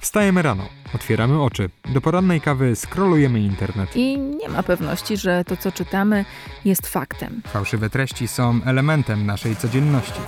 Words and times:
Wstajemy 0.00 0.42
rano, 0.42 0.64
otwieramy 0.94 1.42
oczy, 1.42 1.70
do 1.88 2.00
porannej 2.00 2.40
kawy 2.40 2.76
scrollujemy 2.76 3.40
internet. 3.40 3.96
I 3.96 4.18
nie 4.18 4.48
ma 4.48 4.62
pewności, 4.62 5.16
że 5.16 5.44
to, 5.44 5.56
co 5.56 5.72
czytamy, 5.72 6.24
jest 6.64 6.86
faktem. 6.86 7.42
Fałszywe 7.46 7.90
treści 7.90 8.28
są 8.28 8.60
elementem 8.64 9.26
naszej 9.26 9.56
codzienności. 9.56 10.20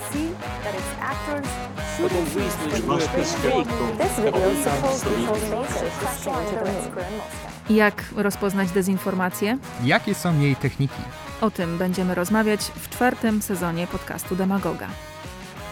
Jak 7.70 8.04
rozpoznać 8.16 8.70
dezinformację? 8.70 9.58
Jakie 9.84 10.14
są 10.14 10.40
jej 10.40 10.56
techniki? 10.56 11.02
O 11.40 11.50
tym 11.50 11.78
będziemy 11.78 12.14
rozmawiać 12.14 12.60
w 12.60 12.88
czwartym 12.88 13.42
sezonie 13.42 13.86
podcastu 13.86 14.36
Demagoga. 14.36 14.86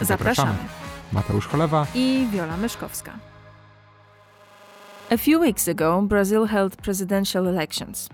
Zapraszamy. 0.01 0.57
Mateusz 1.11 1.47
Cholewa 1.47 1.87
i 1.95 2.27
Wiola 2.31 2.57
Myszkowska. 2.57 3.11
A 5.11 5.17
few 5.17 5.39
weeks 5.39 5.67
ago, 5.67 6.01
Brazil 6.01 6.45
held 6.45 6.77
presidential 6.83 7.47
elections. 7.47 8.09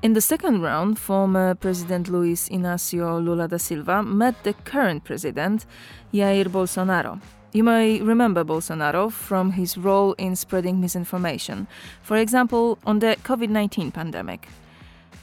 In 0.00 0.12
the 0.12 0.20
second 0.20 0.62
round, 0.62 0.96
former 0.96 1.56
President 1.56 2.08
Luiz 2.08 2.48
Inácio 2.48 3.20
Lula 3.20 3.48
da 3.48 3.56
Silva 3.56 4.00
met 4.04 4.36
the 4.44 4.52
current 4.64 5.02
president, 5.02 5.66
Jair 6.14 6.46
Bolsonaro. 6.46 7.20
You 7.52 7.64
may 7.64 8.00
remember 8.00 8.44
Bolsonaro 8.44 9.10
from 9.10 9.50
his 9.50 9.76
role 9.76 10.12
in 10.18 10.36
spreading 10.36 10.80
misinformation, 10.80 11.66
for 12.02 12.16
example, 12.16 12.78
on 12.86 13.00
the 13.00 13.16
COVID 13.24 13.48
19 13.48 13.90
pandemic. 13.90 14.46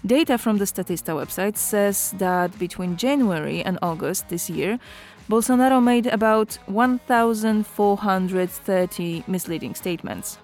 Data 0.06 0.38
from 0.38 0.58
the 0.58 0.66
Statista 0.66 1.16
website 1.16 1.56
says 1.56 2.14
that 2.18 2.60
between 2.60 2.98
January 2.98 3.64
and 3.64 3.80
August 3.82 4.28
this 4.28 4.50
year, 4.50 4.78
Bolsonaro 5.30 5.82
made 5.82 6.08
about 6.08 6.56
1,430 6.66 9.24
misleading 9.26 9.74
statements. 9.74 10.38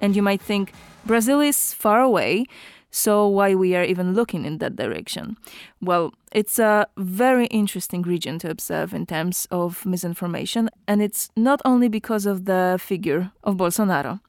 And 0.00 0.16
you 0.16 0.22
might 0.22 0.40
think 0.40 0.72
Brazil 1.04 1.40
is 1.40 1.72
far 1.74 2.00
away, 2.00 2.46
so 2.90 3.26
why 3.26 3.54
we 3.54 3.76
are 3.76 3.84
even 3.84 4.14
looking 4.14 4.44
in 4.44 4.58
that 4.58 4.76
direction? 4.76 5.36
Well, 5.80 6.12
it's 6.32 6.58
a 6.58 6.86
very 6.96 7.46
interesting 7.46 8.02
region 8.02 8.38
to 8.40 8.50
observe 8.50 8.92
in 8.92 9.06
terms 9.06 9.46
of 9.50 9.86
misinformation, 9.86 10.68
and 10.88 11.00
it's 11.00 11.30
not 11.36 11.60
only 11.64 11.88
because 11.88 12.26
of 12.26 12.44
the 12.46 12.78
figure 12.80 13.30
of 13.44 13.56
Bolsonaro. 13.56 14.20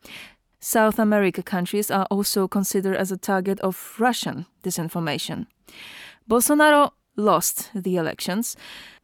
South 0.59 0.99
America 0.99 1.41
countries 1.41 1.89
are 1.89 2.05
also 2.11 2.47
considered 2.47 2.95
as 2.95 3.11
a 3.11 3.17
target 3.17 3.59
of 3.61 3.95
Russian 3.97 4.45
disinformation. 4.63 5.47
Bolsonaro 6.29 6.91
lost 7.17 7.71
the 7.73 7.97
elections. 7.97 8.55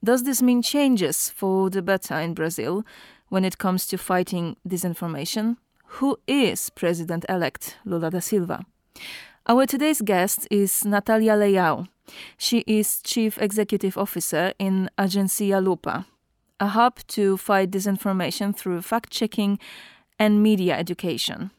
Does 0.04 0.24
this 0.24 0.42
mean 0.42 0.62
changes 0.62 1.30
for 1.30 1.70
the 1.70 1.82
better 1.82 2.16
in 2.16 2.36
Brazil 2.36 2.86
when 3.30 3.44
it 3.44 3.58
comes 3.58 3.88
to 3.88 3.98
fighting 3.98 4.56
disinformation? 4.68 5.58
Who 5.88 6.20
is 6.28 6.70
President 6.70 7.26
elect 7.30 7.78
Lula 7.86 8.12
da 8.12 8.20
Silva? 8.20 8.66
Our 9.48 9.66
today's 9.66 10.02
guest 10.02 10.48
is 10.52 10.86
Natalia 10.86 11.36
Leal. 11.36 11.88
She 12.38 12.60
is 12.68 13.02
Chief 13.02 13.38
Executive 13.42 13.98
Officer 13.98 14.54
in 14.60 14.90
Agencia 14.98 15.64
Lupa, 15.64 16.06
a 16.60 16.68
hub 16.68 17.00
to 17.08 17.38
fight 17.38 17.72
disinformation 17.72 18.56
through 18.56 18.82
fact 18.82 19.10
checking 19.10 19.60
and 20.20 20.44
media 20.44 20.78
education. 20.78 21.52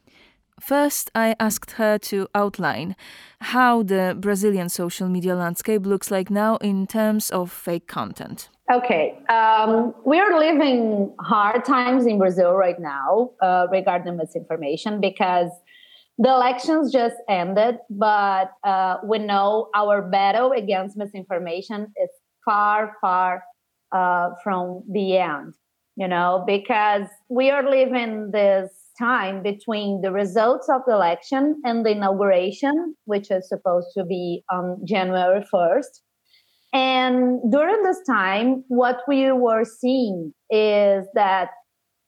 First, 0.60 1.10
I 1.14 1.34
asked 1.40 1.72
her 1.72 1.98
to 1.98 2.28
outline 2.34 2.96
how 3.40 3.82
the 3.82 4.16
Brazilian 4.18 4.68
social 4.68 5.08
media 5.08 5.34
landscape 5.34 5.86
looks 5.86 6.10
like 6.10 6.30
now 6.30 6.56
in 6.56 6.86
terms 6.86 7.30
of 7.30 7.50
fake 7.50 7.86
content. 7.86 8.50
Okay, 8.70 9.18
um, 9.30 9.94
we 10.04 10.20
are 10.20 10.38
living 10.38 11.14
hard 11.20 11.64
times 11.64 12.04
in 12.04 12.18
Brazil 12.18 12.52
right 12.52 12.78
now 12.78 13.30
uh, 13.40 13.66
regarding 13.70 14.18
misinformation 14.18 15.00
because 15.00 15.50
the 16.18 16.28
elections 16.28 16.92
just 16.92 17.16
ended, 17.30 17.78
but 17.88 18.50
uh, 18.64 18.98
we 19.02 19.20
know 19.20 19.70
our 19.74 20.02
battle 20.02 20.52
against 20.52 20.98
misinformation 20.98 21.86
is 22.02 22.10
far, 22.44 22.94
far 23.00 23.42
uh, 23.92 24.30
from 24.44 24.82
the 24.90 25.16
end. 25.16 25.54
You 25.96 26.06
know, 26.06 26.44
because 26.46 27.08
we 27.30 27.50
are 27.50 27.68
living 27.68 28.32
this 28.32 28.70
time 28.98 29.42
between 29.42 30.02
the 30.02 30.12
results 30.12 30.68
of 30.68 30.82
the 30.86 30.92
election 30.92 31.60
and 31.64 31.86
the 31.86 31.92
inauguration, 31.92 32.94
which 33.06 33.30
is 33.30 33.48
supposed 33.48 33.88
to 33.96 34.04
be 34.04 34.44
on 34.50 34.84
January 34.84 35.42
1st. 35.52 36.00
And 36.72 37.40
during 37.50 37.82
this 37.82 38.00
time, 38.06 38.64
what 38.68 39.00
we 39.08 39.32
were 39.32 39.64
seeing 39.64 40.34
is 40.50 41.06
that 41.14 41.50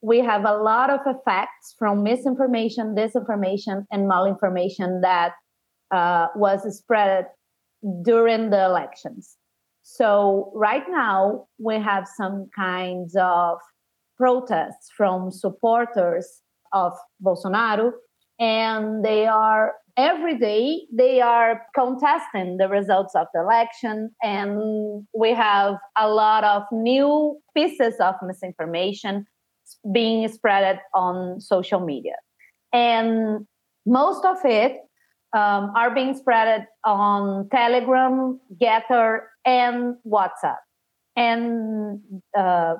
we 0.02 0.18
have 0.20 0.44
a 0.44 0.56
lot 0.56 0.90
of 0.90 1.00
effects 1.06 1.74
from 1.78 2.02
misinformation, 2.02 2.94
disinformation, 2.94 3.84
and 3.90 4.10
malinformation 4.10 5.02
that 5.02 5.32
uh, 5.90 6.28
was 6.34 6.62
spread 6.76 7.26
during 8.02 8.50
the 8.50 8.64
elections. 8.64 9.36
So, 9.82 10.52
right 10.54 10.84
now, 10.88 11.46
we 11.58 11.76
have 11.80 12.06
some 12.16 12.48
kinds 12.54 13.16
of 13.18 13.58
protests 14.16 14.90
from 14.96 15.30
supporters 15.30 16.42
of 16.72 16.92
Bolsonaro, 17.24 17.92
and 18.38 19.04
they 19.04 19.26
are 19.26 19.74
every 20.00 20.38
day 20.38 20.86
they 20.92 21.20
are 21.20 21.62
contesting 21.74 22.56
the 22.56 22.68
results 22.68 23.14
of 23.14 23.26
the 23.34 23.40
election, 23.40 24.10
and 24.22 25.06
we 25.14 25.30
have 25.34 25.76
a 25.98 26.08
lot 26.08 26.42
of 26.44 26.62
new 26.72 27.38
pieces 27.54 27.94
of 28.00 28.14
misinformation 28.22 29.26
being 29.92 30.26
spread 30.28 30.80
on 30.94 31.40
social 31.40 31.80
media, 31.80 32.16
and 32.72 33.46
most 33.86 34.24
of 34.24 34.38
it 34.44 34.72
um, 35.32 35.72
are 35.76 35.94
being 35.94 36.14
spread 36.16 36.66
on 36.84 37.48
Telegram, 37.50 38.40
GETTR, 38.60 39.20
and 39.44 39.94
WhatsApp. 40.06 40.62
And 41.16 42.00
uh, 42.36 42.74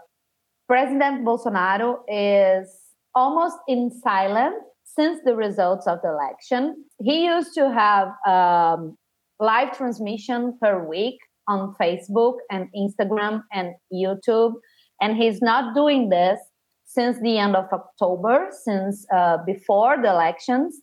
President 0.69 1.25
Bolsonaro 1.25 1.99
is 2.09 2.69
almost 3.15 3.57
in 3.69 3.91
silence 3.91 4.65
since 4.97 5.21
the 5.25 5.35
results 5.35 5.87
of 5.87 5.99
the 6.03 6.09
election. 6.09 6.85
He 6.99 7.25
used 7.25 7.55
to 7.55 7.71
have 7.71 8.09
um, 8.27 8.97
live 9.39 9.77
transmission 9.77 10.59
per 10.61 10.87
week 10.87 11.19
on 11.49 11.75
Facebook 11.81 12.37
and 12.51 12.69
Instagram 12.77 13.43
and 13.53 13.75
YouTube, 13.93 14.55
and 15.01 15.17
he's 15.17 15.41
not 15.41 15.75
doing 15.75 16.09
this 16.09 16.39
since 16.85 17.21
the 17.21 17.39
end 17.39 17.57
of 17.57 17.67
October, 17.73 18.49
since 18.65 19.07
uh, 19.15 19.39
before 19.47 19.97
the 20.03 20.11
elections. 20.11 20.81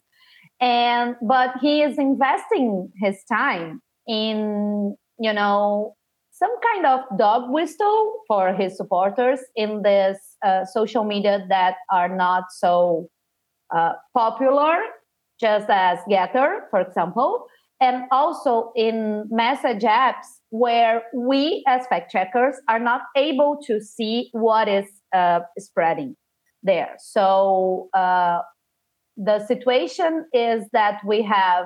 And 0.59 1.16
but 1.22 1.51
he 1.62 1.81
is 1.81 1.97
investing 1.97 2.91
his 3.00 3.17
time 3.31 3.81
in 4.07 4.96
you 5.19 5.34
know 5.34 5.96
some 6.31 6.51
kind 6.72 6.85
of 6.85 7.17
dog 7.17 7.51
whistle 7.51 8.22
for 8.28 8.53
his 8.53 8.78
supporters 8.78 9.40
in 9.56 9.81
this 9.81 10.17
uh, 10.46 10.66
social 10.66 11.03
media 11.03 11.46
that 11.50 11.75
are 11.91 12.16
not 12.16 12.46
so 12.51 13.09
uh, 13.75 13.94
popular, 14.13 14.78
just 15.39 15.69
as 15.69 16.00
GETTR, 16.09 16.69
for 16.69 16.81
example, 16.81 17.45
and 17.79 18.03
also 18.11 18.72
in 18.75 19.25
message 19.29 19.83
apps 19.83 20.25
where 20.50 21.03
we 21.13 21.63
as 21.67 21.85
fact 21.88 22.11
checkers 22.11 22.55
are 22.67 22.79
not 22.79 23.01
able 23.16 23.59
to 23.67 23.79
see 23.79 24.29
what 24.31 24.67
is 24.67 24.85
uh, 25.13 25.41
spreading 25.59 26.16
there. 26.63 26.95
So 26.97 27.89
uh, 27.94 28.39
the 29.16 29.45
situation 29.45 30.25
is 30.34 30.66
that 30.73 31.01
we 31.05 31.22
have 31.22 31.66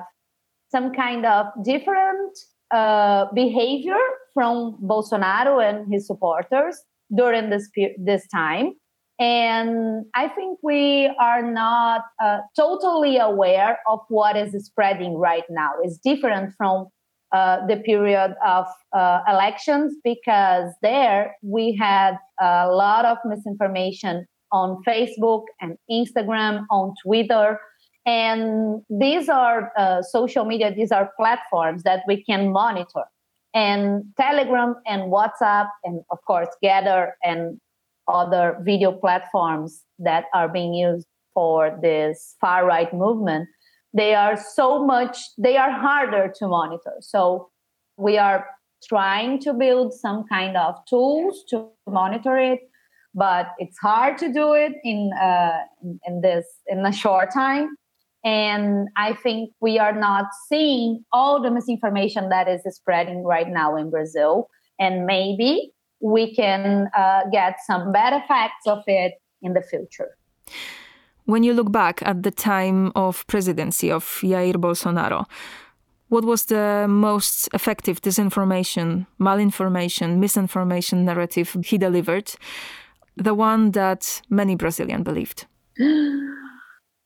some 0.70 0.92
kind 0.92 1.24
of 1.24 1.46
different 1.64 2.38
uh, 2.72 3.26
behavior 3.34 4.00
from 4.34 4.78
Bolsonaro 4.82 5.62
and 5.62 5.92
his 5.92 6.06
supporters 6.06 6.78
during 7.14 7.50
this 7.50 7.68
this 7.98 8.26
time. 8.28 8.72
And 9.18 10.06
I 10.14 10.28
think 10.28 10.58
we 10.62 11.14
are 11.20 11.42
not 11.42 12.02
uh, 12.22 12.38
totally 12.56 13.18
aware 13.18 13.78
of 13.88 14.00
what 14.08 14.36
is 14.36 14.52
spreading 14.64 15.14
right 15.14 15.44
now. 15.48 15.72
It's 15.82 15.98
different 15.98 16.54
from 16.56 16.88
uh, 17.30 17.66
the 17.66 17.76
period 17.76 18.34
of 18.44 18.66
uh, 18.92 19.20
elections 19.28 19.94
because 20.04 20.72
there 20.82 21.34
we 21.42 21.76
had 21.76 22.16
a 22.40 22.68
lot 22.68 23.04
of 23.04 23.18
misinformation 23.24 24.26
on 24.50 24.82
Facebook 24.86 25.44
and 25.60 25.78
Instagram, 25.90 26.66
on 26.70 26.94
Twitter. 27.02 27.58
And 28.04 28.82
these 28.90 29.28
are 29.28 29.72
uh, 29.78 30.02
social 30.02 30.44
media, 30.44 30.74
these 30.74 30.90
are 30.90 31.10
platforms 31.16 31.84
that 31.84 32.02
we 32.06 32.22
can 32.24 32.52
monitor 32.52 33.04
and 33.54 34.04
Telegram 34.18 34.76
and 34.86 35.12
WhatsApp, 35.12 35.68
and 35.84 36.02
of 36.10 36.18
course, 36.26 36.48
GETTR 36.62 37.12
and 37.22 37.60
other 38.08 38.58
video 38.62 38.92
platforms 38.92 39.82
that 39.98 40.24
are 40.34 40.48
being 40.48 40.74
used 40.74 41.06
for 41.34 41.78
this 41.82 42.36
far 42.40 42.66
right 42.66 42.92
movement, 42.92 43.48
they 43.94 44.14
are 44.14 44.36
so 44.36 44.84
much, 44.84 45.18
they 45.38 45.56
are 45.56 45.70
harder 45.70 46.32
to 46.38 46.48
monitor. 46.48 46.94
So 47.00 47.50
we 47.96 48.18
are 48.18 48.46
trying 48.88 49.38
to 49.40 49.52
build 49.52 49.92
some 49.92 50.24
kind 50.28 50.56
of 50.56 50.74
tools 50.88 51.44
to 51.50 51.68
monitor 51.86 52.36
it. 52.36 52.60
but 53.14 53.48
it's 53.58 53.78
hard 53.78 54.18
to 54.18 54.32
do 54.32 54.54
it 54.54 54.72
in 54.84 55.10
uh, 55.20 55.58
in 56.06 56.20
this 56.22 56.46
in 56.66 56.84
a 56.84 56.92
short 56.92 57.32
time. 57.32 57.76
And 58.24 58.88
I 58.96 59.14
think 59.14 59.50
we 59.60 59.78
are 59.78 59.92
not 59.92 60.26
seeing 60.48 61.04
all 61.12 61.42
the 61.42 61.50
misinformation 61.50 62.28
that 62.28 62.48
is 62.48 62.62
spreading 62.74 63.24
right 63.24 63.48
now 63.48 63.76
in 63.76 63.90
Brazil. 63.90 64.48
And 64.78 65.06
maybe 65.06 65.71
we 66.02 66.34
can 66.34 66.88
uh, 66.96 67.20
get 67.30 67.56
some 67.66 67.92
bad 67.92 68.12
effects 68.12 68.66
of 68.66 68.82
it 68.86 69.14
in 69.40 69.54
the 69.54 69.62
future. 69.62 70.16
When 71.24 71.44
you 71.44 71.54
look 71.54 71.70
back 71.70 72.02
at 72.02 72.22
the 72.24 72.32
time 72.32 72.90
of 72.94 73.24
presidency 73.28 73.90
of 73.90 74.04
Jair 74.04 74.54
Bolsonaro, 74.54 75.26
what 76.08 76.24
was 76.24 76.46
the 76.46 76.86
most 76.88 77.48
effective 77.54 78.02
disinformation, 78.02 79.06
malinformation, 79.18 80.18
misinformation 80.18 81.04
narrative 81.04 81.56
he 81.64 81.78
delivered? 81.78 82.34
The 83.16 83.34
one 83.34 83.70
that 83.70 84.20
many 84.28 84.56
Brazilians 84.56 85.04
believed. 85.04 85.46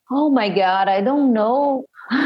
Oh 0.08 0.30
my 0.30 0.48
God, 0.48 0.86
I 0.86 1.00
don't 1.00 1.32
know. 1.32 1.84
you 2.12 2.18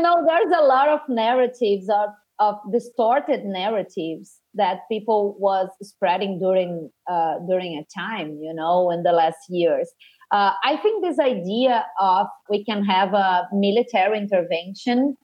know, 0.00 0.22
there's 0.26 0.52
a 0.54 0.62
lot 0.62 0.88
of 0.90 1.00
narratives 1.08 1.88
of, 1.88 2.10
of 2.38 2.56
distorted 2.72 3.44
narratives 3.44 4.40
that 4.54 4.80
people 4.90 5.36
was 5.38 5.68
spreading 5.82 6.38
during 6.38 6.90
uh, 7.10 7.34
during 7.48 7.76
a 7.76 7.86
time 7.96 8.38
you 8.42 8.52
know 8.52 8.90
in 8.90 9.02
the 9.02 9.12
last 9.12 9.38
years. 9.48 9.90
Uh, 10.30 10.52
i 10.64 10.76
think 10.78 11.04
this 11.04 11.18
idea 11.18 11.84
of 12.00 12.26
we 12.48 12.64
can 12.64 12.84
have 12.84 13.12
a 13.14 13.46
military 13.52 14.18
intervention 14.18 15.16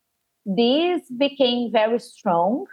this 0.47 1.03
became 1.19 1.71
very 1.73 1.99
strong 1.99 2.65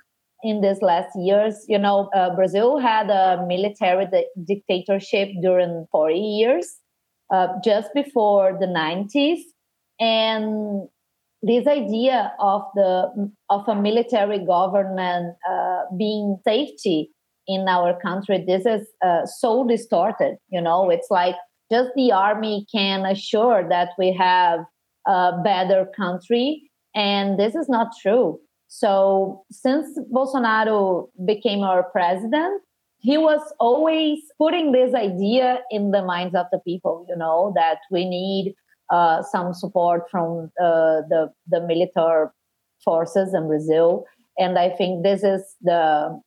in 0.43 0.61
these 0.61 0.81
last 0.81 1.09
years. 1.15 1.65
You 1.67 1.79
know 1.79 2.09
uh, 2.13 2.35
brazil 2.35 2.79
had 2.79 3.09
a 3.09 3.43
military 3.47 4.07
di- 4.07 4.27
dictatorship 4.45 5.29
during 5.41 5.87
40 5.91 6.15
years 6.15 6.77
uh, 7.33 7.47
just 7.63 7.93
before 7.93 8.57
the 8.59 8.67
90s 8.67 9.39
and 9.99 10.87
this 11.41 11.67
idea 11.67 12.33
of 12.39 12.63
the 12.75 13.31
of 13.49 13.67
a 13.67 13.75
military 13.75 14.43
government 14.43 15.35
uh, 15.49 15.81
being 15.97 16.37
safety 16.43 17.11
in 17.47 17.67
our 17.67 17.97
country 17.99 18.43
this 18.45 18.65
is 18.65 18.87
uh, 19.05 19.25
so 19.25 19.65
distorted 19.67 20.37
you 20.49 20.61
know? 20.61 20.89
It's 20.89 21.07
like 21.09 21.35
just 21.71 21.91
the 21.95 22.11
army 22.11 22.65
can 22.73 23.05
assure 23.05 23.67
that 23.69 23.89
we 23.97 24.13
have 24.13 24.61
a 25.05 25.33
better 25.43 25.87
country 25.95 26.69
and 26.95 27.39
this 27.39 27.53
is 27.53 27.69
not 27.69 27.87
true. 28.01 28.39
So 28.67 29.43
since 29.51 29.97
bolsonaro 30.11 31.07
became 31.25 31.61
our 31.61 31.83
president 31.83 32.61
he 32.99 33.17
was 33.17 33.41
always 33.59 34.19
putting 34.39 34.71
this 34.71 34.95
idea 34.95 35.59
in 35.69 35.91
the 35.91 36.01
minds 36.01 36.35
of 36.35 36.47
the 36.51 36.59
people 36.59 37.05
you 37.07 37.15
know 37.15 37.53
that 37.55 37.77
we 37.91 38.09
need 38.09 38.55
uh, 38.89 39.21
some 39.23 39.53
support 39.53 40.03
from 40.09 40.51
uh, 40.61 41.01
the 41.09 41.31
the 41.47 41.61
military 41.61 42.27
forces 42.83 43.33
in 43.33 43.47
Brazil, 43.47 44.05
and 44.37 44.57
I 44.57 44.69
think 44.69 45.03
this 45.03 45.23
is 45.23 45.55
the 45.61 46.19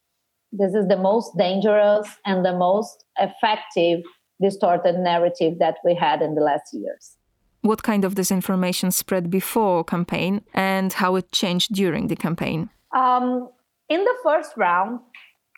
this 0.52 0.74
is 0.74 0.88
the 0.88 0.96
most 0.96 1.36
dangerous 1.36 2.08
and 2.26 2.44
the 2.44 2.56
most 2.56 3.04
effective 3.18 4.00
distorted 4.40 4.96
narrative 4.98 5.58
that 5.58 5.76
we 5.84 5.94
had 5.94 6.22
in 6.22 6.34
the 6.34 6.40
last 6.40 6.72
years. 6.72 7.16
What 7.62 7.82
kind 7.82 8.04
of 8.04 8.14
disinformation 8.14 8.92
spread 8.92 9.30
before 9.30 9.84
campaign 9.84 10.42
and 10.54 10.92
how 10.94 11.16
it 11.16 11.30
changed 11.30 11.74
during 11.74 12.06
the 12.06 12.16
campaign? 12.16 12.70
Um, 12.96 13.50
in 13.88 14.02
the 14.02 14.14
first 14.22 14.52
round, 14.56 15.00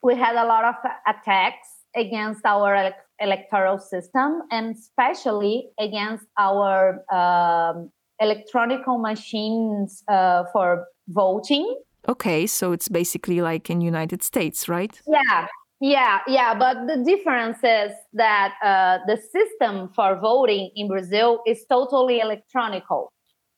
we 0.03 0.17
had 0.17 0.35
a 0.35 0.45
lot 0.45 0.65
of 0.65 0.75
attacks 1.07 1.69
against 1.95 2.45
our 2.45 2.93
electoral 3.23 3.79
system 3.79 4.43
and 4.51 4.77
especially 4.77 5.69
against 5.79 6.27
our 6.39 7.03
um, 7.13 7.91
electronic 8.21 8.81
machines 8.87 10.03
uh, 10.09 10.45
for 10.53 10.87
voting. 11.09 11.81
Okay, 12.09 12.47
so 12.47 12.73
it's 12.73 12.89
basically 12.89 13.41
like 13.41 13.71
in 13.71 13.81
United 13.81 14.23
States, 14.23 14.69
right? 14.69 15.01
Yeah, 15.07 15.47
yeah, 15.81 16.19
yeah. 16.27 16.55
But 16.59 16.87
the 16.87 17.03
difference 17.05 17.59
is 17.59 17.93
that 18.15 18.55
uh, 18.63 18.99
the 19.07 19.17
system 19.17 19.91
for 19.95 20.19
voting 20.19 20.71
in 20.75 20.89
Brazil 20.89 21.41
is 21.47 21.65
totally 21.69 22.21
electronic. 22.21 22.83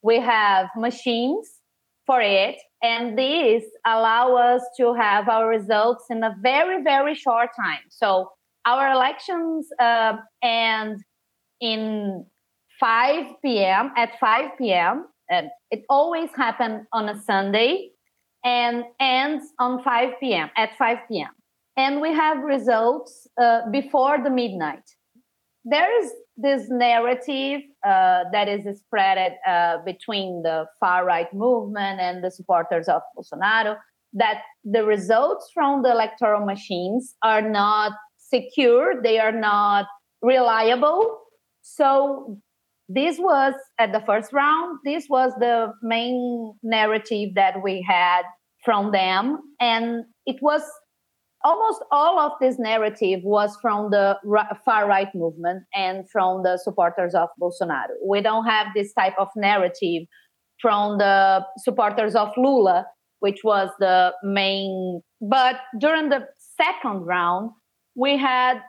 We 0.02 0.20
have 0.20 0.68
machines 0.76 1.48
for 2.06 2.20
it, 2.20 2.56
and 2.82 3.18
these 3.18 3.62
allow 3.86 4.36
us 4.36 4.62
to 4.76 4.92
have 4.92 5.28
our 5.30 5.48
results 5.48 6.04
in 6.10 6.22
a 6.22 6.34
very, 6.42 6.82
very 6.82 7.14
short 7.14 7.50
time. 7.56 7.84
So 7.88 8.30
our 8.66 8.92
elections 8.92 9.68
uh, 9.80 10.16
end 10.42 11.02
in 11.60 12.26
5 12.80 13.24
p.m. 13.42 13.92
at 13.96 14.18
5 14.18 14.50
p.m. 14.58 15.06
And 15.30 15.48
it 15.70 15.84
always 15.88 16.30
happens 16.36 16.86
on 16.92 17.08
a 17.08 17.20
Sunday 17.20 17.90
and 18.44 18.84
ends 19.00 19.44
on 19.58 19.82
5 19.82 20.10
p.m. 20.20 20.50
at 20.56 20.76
5 20.76 20.98
p.m. 21.10 21.30
And 21.76 22.00
we 22.00 22.12
have 22.12 22.38
results 22.38 23.26
uh, 23.40 23.62
before 23.70 24.22
the 24.22 24.30
midnight. 24.30 24.84
There 25.64 26.02
is 26.02 26.12
this 26.36 26.66
narrative 26.68 27.62
uh, 27.86 28.24
that 28.32 28.48
is 28.48 28.78
spread 28.78 29.36
uh, 29.46 29.78
between 29.84 30.42
the 30.42 30.66
far 30.78 31.04
right 31.04 31.32
movement 31.32 32.00
and 32.00 32.22
the 32.22 32.30
supporters 32.30 32.88
of 32.88 33.02
Bolsonaro 33.16 33.76
that 34.14 34.42
the 34.64 34.84
results 34.84 35.50
from 35.52 35.82
the 35.82 35.90
electoral 35.90 36.44
machines 36.44 37.14
are 37.22 37.42
not 37.42 37.92
secure, 38.34 39.02
they 39.02 39.18
are 39.18 39.32
not 39.32 39.86
reliable. 40.22 41.20
So 41.62 42.38
this 42.88 43.18
was 43.18 43.54
at 43.78 43.92
the 43.92 44.02
first 44.06 44.32
round, 44.32 44.78
this 44.84 45.06
was 45.08 45.32
the 45.38 45.72
main 45.82 46.54
narrative 46.62 47.30
that 47.34 47.62
we 47.62 47.84
had 47.86 48.22
from 48.64 48.92
them. 48.92 49.38
And 49.60 50.04
it 50.26 50.36
was 50.42 50.62
almost 51.44 51.82
all 51.90 52.18
of 52.18 52.32
this 52.40 52.58
narrative 52.58 53.20
was 53.22 53.56
from 53.60 53.90
the 53.90 54.16
far 54.64 54.88
right 54.88 55.08
movement 55.14 55.64
and 55.74 56.08
from 56.10 56.42
the 56.42 56.58
supporters 56.58 57.14
of 57.14 57.28
Bolsonaro. 57.40 57.94
We 58.06 58.20
don't 58.22 58.46
have 58.46 58.68
this 58.74 58.92
type 58.94 59.14
of 59.18 59.28
narrative 59.36 60.02
from 60.60 60.98
the 60.98 61.44
supporters 61.58 62.14
of 62.14 62.28
Lula, 62.36 62.86
which 63.20 63.40
was 63.44 63.68
the 63.78 64.12
main. 64.22 65.02
But 65.20 65.56
during 65.78 66.08
the 66.08 66.26
second 66.60 67.04
round, 67.04 67.50
we 67.94 68.16
had 68.16 68.60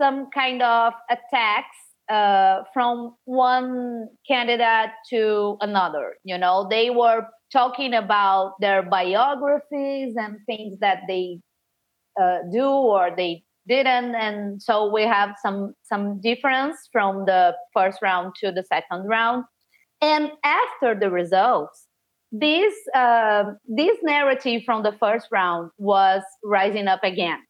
some 0.00 0.30
kind 0.30 0.62
of 0.62 0.92
attacks 1.10 1.76
uh, 2.08 2.62
from 2.72 3.14
one 3.24 4.08
candidate 4.26 4.90
to 5.10 5.56
another. 5.60 6.14
You 6.24 6.38
know, 6.38 6.66
they 6.70 6.90
were 6.90 7.26
talking 7.52 7.94
about 7.94 8.54
their 8.60 8.82
biographies 8.82 10.14
and 10.16 10.38
things 10.46 10.78
that 10.80 11.00
they 11.08 11.40
uh, 12.20 12.38
do 12.50 12.66
or 12.66 13.10
they 13.16 13.44
didn't, 13.66 14.14
and 14.14 14.62
so 14.62 14.90
we 14.90 15.02
have 15.02 15.34
some 15.42 15.74
some 15.82 16.20
difference 16.20 16.76
from 16.90 17.26
the 17.26 17.54
first 17.74 17.98
round 18.00 18.34
to 18.42 18.50
the 18.50 18.64
second 18.64 19.06
round. 19.06 19.44
And 20.00 20.30
after 20.42 20.98
the 20.98 21.10
results, 21.10 21.86
this 22.32 22.74
uh, 22.94 23.44
this 23.66 23.98
narrative 24.02 24.62
from 24.64 24.84
the 24.84 24.92
first 24.98 25.26
round 25.30 25.70
was 25.76 26.22
rising 26.42 26.88
up 26.88 27.04
again 27.04 27.40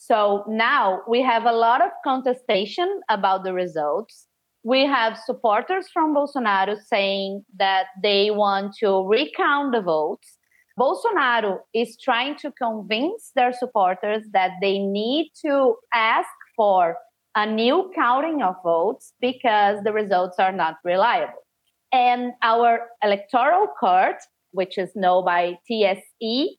so 0.00 0.44
now 0.46 1.02
we 1.08 1.20
have 1.22 1.44
a 1.44 1.52
lot 1.52 1.82
of 1.84 1.90
contestation 2.04 3.00
about 3.10 3.42
the 3.42 3.52
results. 3.52 4.28
We 4.62 4.86
have 4.86 5.18
supporters 5.18 5.88
from 5.92 6.14
Bolsonaro 6.14 6.76
saying 6.80 7.44
that 7.56 7.86
they 8.00 8.30
want 8.30 8.76
to 8.76 9.02
recount 9.08 9.72
the 9.72 9.80
votes. 9.80 10.38
Bolsonaro 10.78 11.58
is 11.74 11.98
trying 12.00 12.36
to 12.36 12.52
convince 12.52 13.32
their 13.34 13.52
supporters 13.52 14.22
that 14.32 14.52
they 14.62 14.78
need 14.78 15.32
to 15.44 15.74
ask 15.92 16.30
for 16.54 16.96
a 17.34 17.44
new 17.44 17.90
counting 17.92 18.40
of 18.40 18.54
votes 18.62 19.12
because 19.20 19.82
the 19.82 19.92
results 19.92 20.38
are 20.38 20.52
not 20.52 20.76
reliable. 20.84 21.42
And 21.90 22.34
our 22.42 22.86
electoral 23.02 23.66
court, 23.66 24.18
which 24.52 24.78
is 24.78 24.94
known 24.94 25.24
by 25.24 25.58
TSE, 25.66 26.56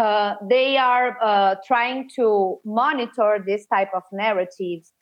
uh, 0.00 0.34
they 0.48 0.78
are 0.78 1.18
uh, 1.22 1.56
trying 1.66 2.08
to 2.16 2.58
monitor 2.64 3.44
this 3.46 3.66
type 3.66 3.90
of 3.94 4.02
narratives 4.12 4.92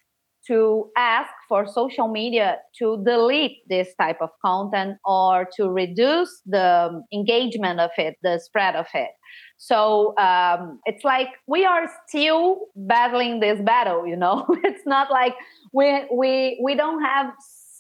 to 0.47 0.91
ask 0.97 1.31
for 1.49 1.67
social 1.67 2.09
media 2.09 2.57
to 2.79 3.03
delete 3.05 3.59
this 3.69 3.89
type 4.01 4.17
of 4.21 4.31
content 4.45 4.97
or 5.05 5.47
to 5.57 5.69
reduce 5.69 6.41
the 6.47 7.03
engagement 7.13 7.79
of 7.81 7.91
it, 7.99 8.17
the 8.23 8.41
spread 8.43 8.75
of 8.75 8.87
it. 8.95 9.11
So 9.59 10.17
um, 10.19 10.81
it's 10.85 11.05
like 11.05 11.29
we 11.47 11.65
are 11.65 11.89
still 12.09 12.61
battling 12.75 13.41
this 13.41 13.61
battle. 13.61 14.07
You 14.07 14.17
know, 14.17 14.47
it's 14.65 14.87
not 14.87 15.11
like 15.11 15.35
we 15.73 16.07
we 16.13 16.61
we 16.65 16.75
don't 16.75 17.03
have 17.03 17.27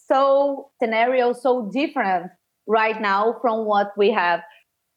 so 0.09 0.71
scenarios 0.81 1.43
so 1.43 1.71
different 1.73 2.31
right 2.67 3.01
now 3.01 3.35
from 3.41 3.65
what 3.65 3.89
we 3.97 4.11
have 4.11 4.41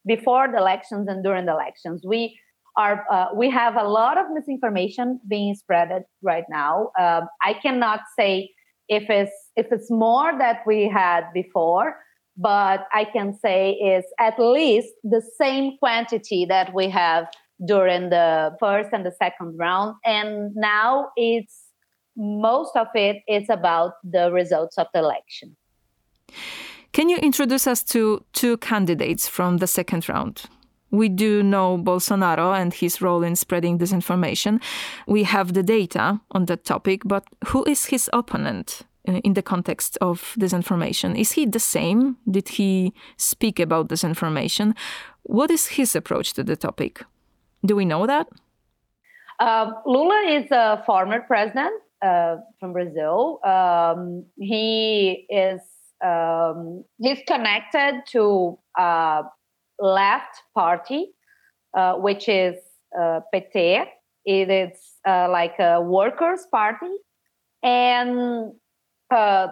before 0.05 0.47
the 0.51 0.57
elections 0.57 1.07
and 1.07 1.23
during 1.23 1.45
the 1.45 1.53
elections. 1.53 2.03
We 2.05 2.39
are 2.77 3.05
uh, 3.11 3.27
we 3.35 3.49
have 3.49 3.75
a 3.75 3.83
lot 3.83 4.17
of 4.17 4.25
misinformation 4.31 5.19
being 5.27 5.55
spread 5.55 5.89
right 6.21 6.45
now. 6.49 6.91
Um, 6.99 7.27
I 7.41 7.53
cannot 7.53 8.01
say 8.17 8.51
if 8.87 9.09
it's 9.09 9.31
if 9.55 9.67
it's 9.71 9.91
more 9.91 10.37
that 10.37 10.61
we 10.65 10.87
had 10.87 11.25
before, 11.33 11.97
but 12.37 12.87
I 12.93 13.05
can 13.05 13.37
say 13.37 13.71
is 13.71 14.05
at 14.19 14.39
least 14.39 14.93
the 15.03 15.21
same 15.37 15.77
quantity 15.79 16.45
that 16.45 16.73
we 16.73 16.89
have 16.89 17.27
during 17.65 18.09
the 18.09 18.55
first 18.59 18.89
and 18.93 19.05
the 19.05 19.11
second 19.11 19.57
round, 19.57 19.95
and 20.05 20.55
now 20.55 21.09
it's 21.15 21.65
most 22.17 22.75
of 22.75 22.87
it 22.95 23.17
is 23.27 23.49
about 23.49 23.93
the 24.03 24.31
results 24.31 24.77
of 24.77 24.87
the 24.93 24.99
election. 24.99 25.55
Can 26.93 27.07
you 27.07 27.17
introduce 27.17 27.67
us 27.67 27.83
to 27.85 28.23
two 28.33 28.57
candidates 28.57 29.25
from 29.27 29.57
the 29.57 29.67
second 29.67 30.09
round? 30.09 30.43
We 30.91 31.07
do 31.07 31.41
know 31.41 31.77
Bolsonaro 31.77 32.53
and 32.53 32.73
his 32.73 33.01
role 33.01 33.23
in 33.23 33.37
spreading 33.37 33.79
disinformation. 33.79 34.61
We 35.07 35.23
have 35.23 35.53
the 35.53 35.63
data 35.63 36.19
on 36.31 36.45
that 36.45 36.65
topic, 36.65 37.03
but 37.05 37.23
who 37.47 37.63
is 37.63 37.85
his 37.85 38.09
opponent 38.11 38.81
uh, 39.07 39.21
in 39.23 39.35
the 39.35 39.41
context 39.41 39.97
of 40.01 40.35
disinformation? 40.37 41.17
Is 41.17 41.31
he 41.31 41.45
the 41.45 41.59
same? 41.59 42.17
Did 42.29 42.49
he 42.49 42.93
speak 43.15 43.61
about 43.61 43.87
disinformation? 43.87 44.75
What 45.23 45.49
is 45.49 45.67
his 45.67 45.95
approach 45.95 46.33
to 46.33 46.43
the 46.43 46.57
topic? 46.57 47.01
Do 47.65 47.77
we 47.77 47.85
know 47.85 48.05
that? 48.05 48.27
Uh, 49.39 49.71
Lula 49.85 50.25
is 50.27 50.51
a 50.51 50.83
former 50.85 51.21
president 51.21 51.71
uh, 52.01 52.35
from 52.59 52.73
Brazil. 52.73 53.39
Um, 53.45 54.25
he 54.35 55.25
is 55.29 55.61
um, 56.03 56.83
he's 56.99 57.19
connected 57.27 58.01
to 58.11 58.57
left 59.81 60.43
party, 60.55 61.09
uh, 61.75 61.95
which 61.95 62.29
is 62.29 62.55
uh, 62.97 63.19
PT. 63.33 63.87
It 64.23 64.49
is 64.49 64.77
uh, 65.07 65.27
like 65.29 65.57
a 65.59 65.81
workers' 65.81 66.45
party, 66.51 66.93
and 67.63 68.51
uh, 69.13 69.47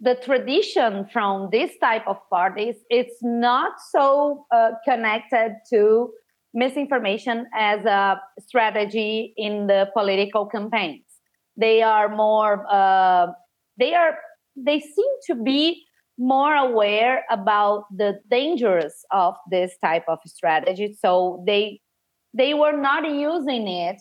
the 0.00 0.16
tradition 0.24 1.06
from 1.12 1.50
this 1.52 1.70
type 1.80 2.02
of 2.08 2.16
parties 2.30 2.76
it's 2.90 3.16
not 3.22 3.72
so 3.92 4.44
uh, 4.52 4.70
connected 4.84 5.54
to 5.72 6.10
misinformation 6.52 7.46
as 7.56 7.84
a 7.84 8.20
strategy 8.40 9.34
in 9.36 9.66
the 9.66 9.88
political 9.92 10.46
campaigns. 10.46 11.04
They 11.56 11.82
are 11.82 12.08
more. 12.08 12.64
They 13.78 13.94
are. 13.94 14.16
They 14.56 14.80
seem 14.80 15.12
to 15.26 15.34
be 15.42 15.84
more 16.18 16.54
aware 16.54 17.24
about 17.30 17.84
the 17.94 18.20
dangers 18.30 18.92
of 19.10 19.34
this 19.50 19.76
type 19.82 20.04
of 20.08 20.18
strategy. 20.26 20.96
So 21.00 21.42
they 21.46 21.80
they 22.32 22.54
were 22.54 22.76
not 22.76 23.08
using 23.08 23.68
it 23.68 23.96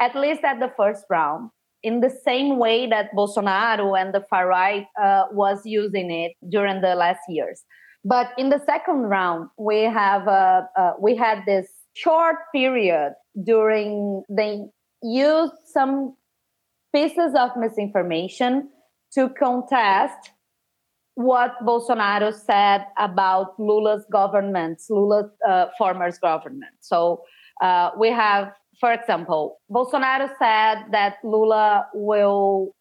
at 0.00 0.14
least 0.14 0.42
at 0.44 0.60
the 0.60 0.72
first 0.76 1.04
round 1.10 1.50
in 1.82 2.00
the 2.00 2.10
same 2.10 2.58
way 2.58 2.86
that 2.88 3.14
bolsonaro 3.14 4.00
and 4.00 4.12
the 4.12 4.24
far 4.28 4.48
right 4.48 4.86
uh, 5.00 5.24
was 5.32 5.62
using 5.64 6.10
it 6.10 6.32
during 6.48 6.80
the 6.80 6.94
last 6.94 7.20
years. 7.28 7.62
But 8.04 8.30
in 8.38 8.48
the 8.48 8.60
second 8.64 9.02
round 9.02 9.48
we 9.58 9.82
have 9.82 10.26
uh, 10.28 10.62
uh, 10.76 10.92
we 11.00 11.16
had 11.16 11.44
this 11.46 11.68
short 11.94 12.36
period 12.54 13.14
during 13.44 14.22
they 14.28 14.60
used 15.02 15.54
some 15.72 16.14
pieces 16.94 17.34
of 17.36 17.50
misinformation 17.56 18.70
to 19.14 19.28
contest 19.30 20.30
what 21.18 21.56
Bolsonaro 21.66 22.32
said 22.32 22.86
about 22.96 23.58
Lula's 23.58 24.06
government, 24.12 24.80
Lula's 24.88 25.28
uh, 25.48 25.66
former 25.76 26.12
government. 26.22 26.76
So 26.78 27.24
uh, 27.60 27.90
we 27.98 28.08
have, 28.12 28.52
for 28.80 28.92
example, 28.92 29.58
Bolsonaro 29.68 30.28
said 30.38 30.84
that 30.92 31.16
Lula 31.24 31.86
will 31.92 32.72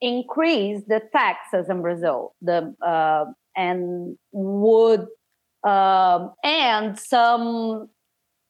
increase 0.00 0.82
the 0.86 1.00
taxes 1.12 1.68
in 1.68 1.82
Brazil, 1.82 2.36
the 2.40 2.72
uh, 2.86 3.24
and 3.56 4.16
would 4.30 5.08
um, 5.66 6.34
and 6.44 6.96
some 6.96 7.88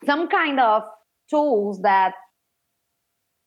some 0.05 0.29
kind 0.29 0.61
of 0.61 0.83
tools 1.31 1.81
that 1.81 2.13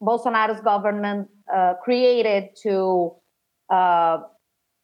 Bolsonaro's 0.02 0.62
government 0.62 1.28
uh, 1.56 1.76
created 1.84 2.46
to 2.64 3.12
uh, 3.72 4.18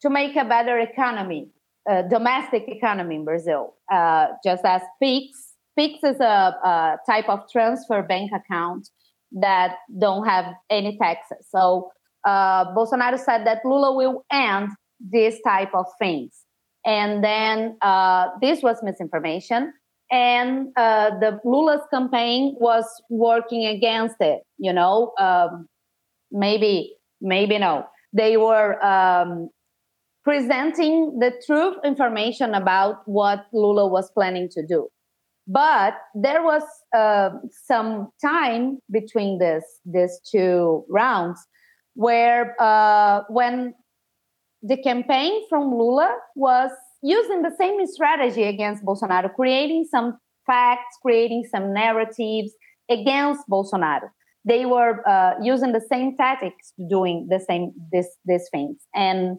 to 0.02 0.10
make 0.10 0.36
a 0.36 0.46
better 0.46 0.80
economy, 0.80 1.50
uh, 1.90 2.04
domestic 2.04 2.64
economy 2.68 3.16
in 3.16 3.26
Brazil. 3.26 3.76
Uh, 3.92 4.28
just 4.44 4.66
as 4.66 4.82
Pix, 5.02 5.54
Pix 5.78 6.04
is 6.04 6.20
a, 6.20 6.24
a, 6.24 6.98
type 7.10 7.30
of 7.30 7.50
transfer 7.52 8.02
bank 8.02 8.32
account 8.34 8.90
that 9.32 9.76
don't 10.00 10.26
have 10.28 10.46
any 10.70 10.98
taxes. 10.98 11.48
So 11.50 11.92
uh, 12.26 12.74
Bolsonaro 12.76 13.18
said 13.18 13.46
that 13.46 13.60
Lula 13.64 13.96
will 13.96 14.26
end 14.32 14.70
this 15.00 15.40
type 15.46 15.74
of 15.74 15.86
things, 15.98 16.46
and 16.86 17.24
then 17.24 17.78
uh, 17.82 18.28
this 18.42 18.62
was 18.62 18.78
misinformation. 18.84 19.74
And 20.12 20.74
uh, 20.76 21.12
the 21.20 21.40
Lula's 21.46 21.88
campaign 21.90 22.58
was 22.60 22.84
working 23.10 23.66
against 23.66 24.18
it. 24.20 24.42
You 24.58 24.74
know, 24.74 25.14
um, 25.18 25.70
maybe, 26.32 26.98
maybe 27.22 27.58
no. 27.58 27.86
They 28.12 28.36
were 28.36 28.84
um, 28.84 29.50
presenting 30.24 31.18
the 31.20 31.32
truth 31.46 31.76
information 31.84 32.54
about 32.54 32.98
what 33.06 33.46
Lula 33.54 33.88
was 33.88 34.12
planning 34.12 34.50
to 34.52 34.66
do. 34.66 34.88
But 35.48 35.96
there 36.14 36.44
was 36.44 36.64
uh, 36.96 37.32
some 37.66 38.10
time 38.24 38.80
between 38.92 39.40
this 39.40 39.64
these 39.86 40.20
two 40.32 40.86
rounds 40.90 41.40
where 41.96 42.56
uh, 42.62 43.22
when 43.30 43.74
the 44.62 44.78
campaign 44.78 45.42
from 45.50 45.76
Lula 45.76 46.16
was 46.36 46.72
using 47.02 47.42
the 47.42 47.52
same 47.58 47.86
strategy 47.88 48.44
against 48.44 48.86
Bolsonaro, 48.86 49.34
creating 49.34 49.88
some 49.90 50.18
facts, 50.46 50.98
creating 51.02 51.44
some 51.52 51.74
narratives 51.74 52.52
against 52.90 53.42
Bolsonaro. 53.50 54.10
They 54.46 54.66
were 54.66 55.08
uh, 55.08 55.34
using 55.42 55.72
the 55.72 55.82
same 55.82 56.16
tactics, 56.16 56.74
doing 56.90 57.28
the 57.30 57.40
same 57.40 57.74
this 57.92 58.08
these 58.26 58.48
things, 58.52 58.78
and 58.94 59.38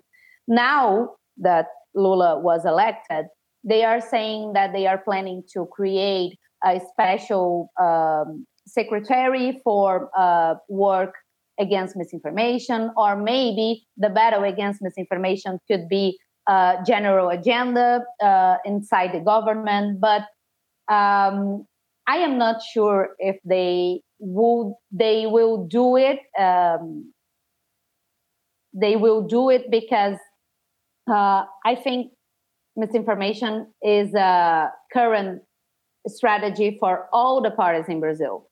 now 0.49 1.11
that 1.39 1.67
Lula 1.95 2.39
was 2.39 2.65
elected, 2.65 3.27
they 3.65 3.85
are 3.85 4.01
saying 4.01 4.53
that 4.55 4.73
they 4.73 4.87
are 4.87 4.99
planning 4.99 5.43
to 5.53 5.67
create 5.67 6.39
a 6.65 6.81
special 6.93 7.71
um, 7.81 8.47
secretary 8.67 9.61
for 9.65 10.11
uh, 10.17 10.55
work 10.69 11.15
against 11.61 11.97
misinformation, 11.97 12.91
or 12.97 13.17
maybe 13.17 13.85
the 13.97 14.09
battle 14.09 14.45
against 14.45 14.81
misinformation 14.83 15.59
could 15.69 15.89
be 15.89 16.19
a 16.49 16.77
general 16.87 17.29
agenda 17.29 18.03
uh, 18.23 18.57
inside 18.65 19.13
the 19.13 19.21
government. 19.21 20.01
But 20.01 20.23
um, 20.93 21.67
I 22.07 22.17
am 22.17 22.39
not 22.39 22.63
sure 22.63 23.11
if 23.19 23.37
they 23.45 24.01
would 24.19 24.75
they 24.91 25.27
will 25.27 25.67
do 25.67 25.97
it. 25.97 26.21
Um, 26.39 27.13
they 28.75 28.97
will 28.97 29.23
do 29.23 29.51
it 29.51 29.71
because 29.71 30.17
uh, 31.11 31.45
I 31.65 31.75
think 31.83 32.13
misinformation 32.77 33.69
is 33.83 34.15
a 34.15 34.71
current 34.93 35.43
strategy 36.07 36.77
for 36.81 37.09
all 37.13 37.43
the 37.43 37.51
parties 37.51 37.87
in 37.89 38.01
Brazil. 38.01 38.49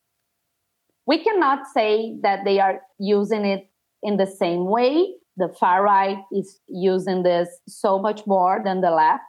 We 1.06 1.22
cannot 1.22 1.66
say 1.74 2.16
that 2.22 2.44
they 2.44 2.60
are 2.60 2.80
using 2.98 3.44
it 3.44 3.68
in 4.02 4.16
the 4.16 4.26
same 4.26 4.66
way. 4.66 5.14
The 5.36 5.48
far 5.48 5.82
right 5.82 6.18
is 6.32 6.60
using 6.68 7.22
this 7.22 7.48
so 7.66 7.98
much 7.98 8.26
more 8.26 8.60
than 8.64 8.80
the 8.80 8.90
left, 8.90 9.24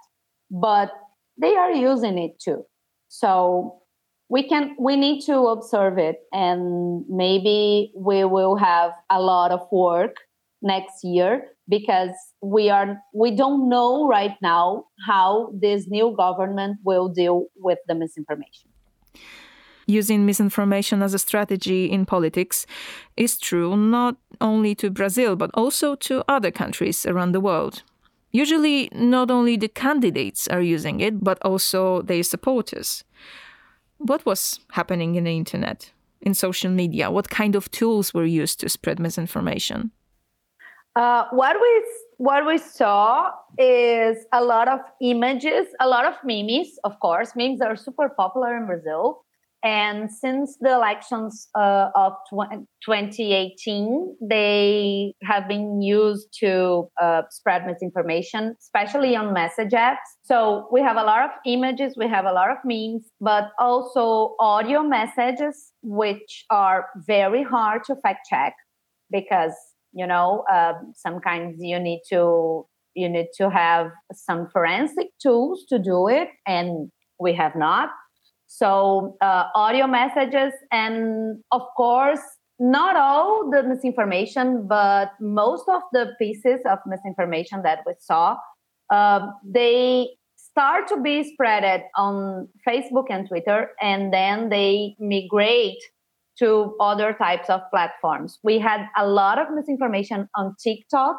but 0.49 0.91
they 1.39 1.55
are 1.55 1.71
using 1.71 2.17
it 2.17 2.39
too. 2.39 2.65
So 3.07 3.81
we 4.29 4.47
can 4.47 4.75
we 4.79 4.95
need 4.95 5.21
to 5.25 5.37
observe 5.47 5.97
it 5.97 6.19
and 6.31 7.03
maybe 7.09 7.91
we 7.95 8.23
will 8.23 8.55
have 8.55 8.91
a 9.09 9.21
lot 9.21 9.51
of 9.51 9.61
work 9.71 10.15
next 10.61 11.03
year 11.03 11.47
because 11.71 12.15
we 12.41 12.69
are 12.69 13.01
we 13.13 13.31
don't 13.31 13.69
know 13.69 14.07
right 14.07 14.35
now 14.41 14.83
how 15.07 15.49
this 15.65 15.87
new 15.87 16.13
government 16.15 16.77
will 16.83 17.07
deal 17.07 17.45
with 17.55 17.79
the 17.87 17.95
misinformation 17.95 18.69
using 19.87 20.25
misinformation 20.25 21.01
as 21.01 21.13
a 21.13 21.19
strategy 21.19 21.85
in 21.85 22.05
politics 22.05 22.65
is 23.17 23.37
true 23.37 23.75
not 23.75 24.15
only 24.39 24.75
to 24.75 24.89
Brazil 24.89 25.35
but 25.35 25.51
also 25.53 25.95
to 25.95 26.23
other 26.27 26.51
countries 26.51 27.05
around 27.05 27.31
the 27.31 27.41
world. 27.41 27.83
Usually, 28.31 28.89
not 28.93 29.29
only 29.29 29.57
the 29.57 29.67
candidates 29.67 30.47
are 30.47 30.61
using 30.61 31.01
it, 31.01 31.21
but 31.21 31.37
also 31.41 32.01
their 32.01 32.23
supporters. 32.23 33.03
What 33.97 34.25
was 34.25 34.61
happening 34.71 35.15
in 35.15 35.25
the 35.25 35.35
internet, 35.35 35.91
in 36.21 36.33
social 36.33 36.71
media? 36.71 37.11
What 37.11 37.29
kind 37.29 37.55
of 37.55 37.69
tools 37.71 38.13
were 38.13 38.25
used 38.25 38.61
to 38.61 38.69
spread 38.69 38.99
misinformation? 38.99 39.91
Uh, 40.95 41.25
what 41.31 41.55
we 41.61 41.85
what 42.17 42.45
we 42.45 42.57
saw 42.57 43.31
is 43.57 44.17
a 44.33 44.43
lot 44.43 44.67
of 44.67 44.79
images, 45.01 45.67
a 45.79 45.87
lot 45.87 46.05
of 46.05 46.15
memes. 46.25 46.67
Of 46.83 46.99
course, 46.99 47.31
memes 47.35 47.61
are 47.61 47.77
super 47.77 48.09
popular 48.09 48.57
in 48.57 48.65
Brazil, 48.65 49.23
and 49.63 50.11
since 50.11 50.57
the 50.59 50.73
elections 50.73 51.47
uh, 51.55 51.91
of 51.95 52.13
tw- 52.29 52.67
2018, 52.83 54.17
they 54.21 55.13
have 55.23 55.47
been 55.47 55.81
used 55.81 56.27
to 56.39 56.89
uh, 57.01 57.21
spread 57.29 57.65
misinformation, 57.65 58.55
especially 58.59 59.15
on 59.15 59.33
message 59.33 59.71
apps. 59.71 60.09
So 60.23 60.67
we 60.73 60.81
have 60.81 60.97
a 60.97 61.03
lot 61.03 61.23
of 61.23 61.29
images, 61.45 61.95
we 61.95 62.09
have 62.09 62.25
a 62.25 62.33
lot 62.33 62.49
of 62.49 62.57
memes, 62.65 63.09
but 63.21 63.51
also 63.59 64.35
audio 64.41 64.83
messages, 64.83 65.71
which 65.83 66.43
are 66.49 66.87
very 67.07 67.43
hard 67.43 67.85
to 67.85 67.95
fact 68.03 68.27
check 68.29 68.55
because 69.09 69.53
you 69.93 70.07
know 70.07 70.43
um, 70.51 70.93
sometimes 70.95 71.57
you 71.59 71.79
need 71.79 72.01
to 72.09 72.65
you 72.93 73.09
need 73.09 73.27
to 73.35 73.49
have 73.49 73.91
some 74.13 74.47
forensic 74.51 75.07
tools 75.21 75.65
to 75.69 75.79
do 75.79 76.07
it, 76.07 76.29
and 76.45 76.91
we 77.19 77.33
have 77.33 77.55
not. 77.55 77.89
So 78.47 79.15
uh, 79.21 79.45
audio 79.55 79.87
messages, 79.87 80.53
and 80.71 81.41
of 81.51 81.61
course, 81.77 82.19
not 82.59 82.95
all 82.95 83.49
the 83.49 83.63
misinformation, 83.63 84.67
but 84.67 85.11
most 85.21 85.69
of 85.69 85.81
the 85.93 86.13
pieces 86.19 86.59
of 86.69 86.79
misinformation 86.85 87.63
that 87.63 87.79
we 87.87 87.93
saw, 87.99 88.35
uh, 88.91 89.27
they 89.45 90.09
start 90.35 90.87
to 90.89 90.99
be 91.01 91.33
spreaded 91.33 91.83
on 91.95 92.49
Facebook 92.67 93.05
and 93.09 93.27
Twitter, 93.27 93.69
and 93.81 94.13
then 94.13 94.49
they 94.49 94.95
migrate 94.99 95.81
to 96.41 96.75
other 96.79 97.13
types 97.13 97.49
of 97.49 97.61
platforms. 97.71 98.39
We 98.43 98.59
had 98.59 98.81
a 98.97 99.07
lot 99.07 99.39
of 99.39 99.47
misinformation 99.53 100.27
on 100.35 100.55
TikTok 100.61 101.17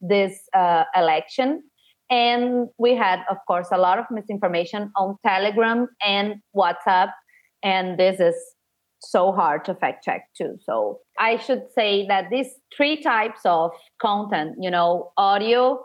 this 0.00 0.38
uh, 0.54 0.84
election, 0.94 1.62
and 2.10 2.68
we 2.78 2.94
had, 2.94 3.20
of 3.28 3.38
course, 3.48 3.68
a 3.72 3.78
lot 3.78 3.98
of 3.98 4.04
misinformation 4.10 4.92
on 4.94 5.16
Telegram 5.26 5.88
and 6.00 6.36
WhatsApp. 6.54 7.10
And 7.64 7.98
this 7.98 8.20
is 8.20 8.36
so 9.00 9.32
hard 9.32 9.64
to 9.64 9.74
fact 9.74 10.04
check 10.04 10.22
too. 10.36 10.56
So 10.62 11.00
I 11.18 11.38
should 11.38 11.64
say 11.74 12.06
that 12.08 12.26
these 12.30 12.48
three 12.76 13.02
types 13.02 13.40
of 13.44 13.70
content, 14.00 14.56
you 14.60 14.70
know, 14.70 15.12
audio, 15.16 15.84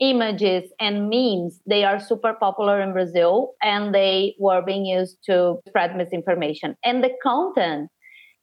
images, 0.00 0.70
and 0.80 1.08
memes, 1.08 1.60
they 1.66 1.84
are 1.84 1.98
super 1.98 2.34
popular 2.34 2.80
in 2.80 2.92
Brazil 2.92 3.54
and 3.62 3.94
they 3.94 4.34
were 4.38 4.62
being 4.62 4.86
used 4.86 5.18
to 5.26 5.56
spread 5.66 5.96
misinformation. 5.96 6.76
And 6.84 7.02
the 7.02 7.10
content, 7.22 7.90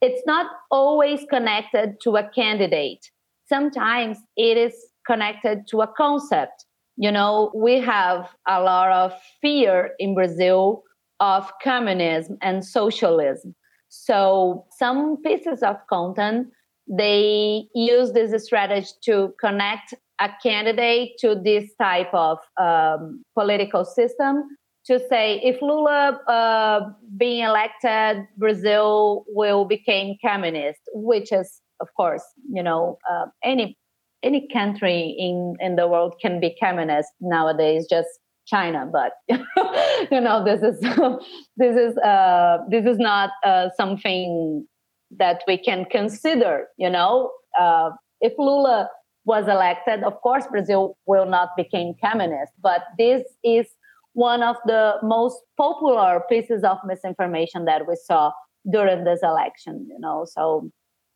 it's 0.06 0.26
not 0.26 0.48
always 0.72 1.26
connected 1.30 1.96
to 2.04 2.16
a 2.18 2.30
candidate. 2.30 3.12
Sometimes 3.48 4.18
it 4.38 4.58
is 4.58 4.74
connected 5.06 5.68
to 5.68 5.82
a 5.82 5.88
concept 5.88 6.66
you 6.98 7.12
know, 7.12 7.52
we 7.54 7.80
have 7.82 8.30
a 8.48 8.62
lot 8.62 8.92
of 8.92 9.14
fear 9.42 9.92
in 10.00 10.16
Brazil 10.16 10.84
of 11.20 11.52
communism 11.62 12.38
and 12.42 12.64
socialism. 12.64 13.56
So 13.90 14.66
some 14.78 15.22
pieces 15.22 15.62
of 15.64 15.78
content 15.90 16.48
they 16.88 17.68
use 17.74 18.12
this 18.12 18.46
strategy 18.46 18.92
to 19.04 19.34
connect 19.42 19.96
a 20.22 20.30
candidate 20.44 21.14
to 21.18 21.34
this 21.34 21.72
type 21.82 22.14
of 22.14 22.38
um, 22.62 23.24
political 23.34 23.84
system 23.84 24.44
to 24.88 25.00
say 25.10 25.40
if 25.44 25.62
Lula 25.62 26.20
uh, 26.28 26.90
being 27.18 27.44
elected, 27.44 28.28
Brazil 28.38 29.26
will 29.28 29.66
become 29.66 30.16
communist, 30.24 30.80
which 30.94 31.32
is 31.32 31.62
of 31.82 31.88
course 31.96 32.24
you 32.52 32.64
know 32.64 32.98
uh, 33.10 33.26
any 33.44 33.78
any 34.24 34.48
country 34.52 35.16
in 35.18 35.56
in 35.60 35.76
the 35.76 35.88
world 35.88 36.16
can 36.22 36.40
be 36.40 36.56
communist 36.62 37.10
nowadays 37.20 37.86
just 37.90 38.08
china 38.48 38.88
but 38.92 39.14
you 40.12 40.22
know 40.22 40.44
this 40.44 40.62
is 40.62 40.80
this 41.58 41.76
is 41.76 41.98
uh, 41.98 42.58
this 42.70 42.86
is 42.86 42.98
not 42.98 43.32
uh, 43.44 43.70
something 43.76 44.66
that 45.12 45.42
we 45.48 45.58
can 45.58 45.86
consider 45.86 46.68
you 46.78 46.90
know? 46.90 47.32
Uh, 47.60 47.90
if 48.22 48.34
lula 48.38 48.90
was 49.26 49.48
elected 49.48 50.04
of 50.04 50.14
course 50.22 50.46
brazil 50.48 50.98
will 51.06 51.26
not 51.26 51.50
become 51.58 51.94
communist 52.04 52.52
but 52.62 52.82
this 52.98 53.24
is 53.44 53.68
one 54.16 54.42
of 54.42 54.56
the 54.66 54.96
most 55.04 55.38
popular 55.58 56.22
pieces 56.30 56.64
of 56.64 56.78
misinformation 56.86 57.66
that 57.66 57.88
we 57.88 57.96
saw 57.96 58.32
during 58.72 59.04
this 59.04 59.20
election 59.22 59.86
you 59.90 60.00
know 60.00 60.26
so 60.28 60.72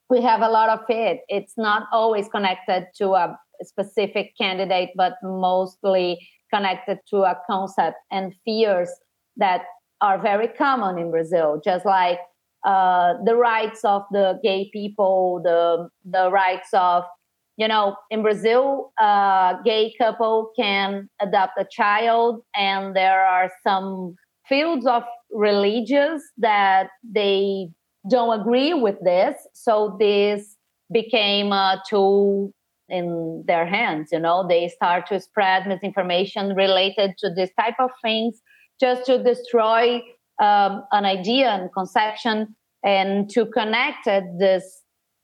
we 0.09 0.21
have 0.21 0.41
a 0.41 0.49
lot 0.49 0.69
of 0.69 0.79
it. 0.89 1.21
It's 1.29 1.53
not 1.57 1.83
always 1.91 2.27
connected 2.27 2.87
to 2.97 3.13
a 3.13 3.37
specific 3.61 4.33
candidate, 4.37 4.89
but 4.95 5.13
mostly 5.23 6.27
connected 6.53 6.97
to 7.11 7.17
a 7.17 7.37
concept 7.47 7.97
and 8.11 8.33
fears 8.43 8.89
that 9.37 9.61
are 10.01 10.19
very 10.19 10.47
common 10.47 10.97
in 10.97 11.11
Brazil, 11.11 11.61
just 11.63 11.85
like 11.85 12.19
uh, 12.65 13.13
the 13.25 13.35
rights 13.35 13.85
of 13.85 14.01
the 14.11 14.39
gay 14.43 14.69
people, 14.73 15.41
the 15.43 15.89
the 16.03 16.31
rights 16.31 16.69
of 16.73 17.03
you 17.59 17.67
know 17.67 17.95
in 18.09 18.23
Brazil, 18.23 18.91
a 18.99 19.57
gay 19.63 19.93
couple 19.99 20.51
can 20.57 21.09
adopt 21.21 21.59
a 21.59 21.65
child, 21.69 22.41
and 22.55 22.95
there 22.95 23.23
are 23.23 23.51
some 23.63 24.15
fields 24.47 24.87
of 24.87 25.03
religious 25.31 26.23
that 26.37 26.87
they 27.03 27.69
don't 28.09 28.39
agree 28.39 28.73
with 28.73 28.95
this. 29.03 29.35
So 29.53 29.97
this 29.99 30.55
became 30.91 31.51
a 31.51 31.83
tool 31.87 32.51
in 32.87 33.43
their 33.45 33.65
hands. 33.65 34.09
You 34.11 34.19
know, 34.19 34.47
they 34.47 34.69
start 34.69 35.05
to 35.07 35.19
spread 35.19 35.67
misinformation 35.67 36.55
related 36.55 37.11
to 37.19 37.29
this 37.29 37.51
type 37.59 37.75
of 37.79 37.91
things 38.01 38.41
just 38.79 39.05
to 39.05 39.21
destroy 39.21 40.01
um, 40.41 40.83
an 40.91 41.05
idea 41.05 41.49
and 41.49 41.71
conception 41.73 42.55
and 42.83 43.29
to 43.31 43.45
connect 43.45 44.05
this 44.39 44.81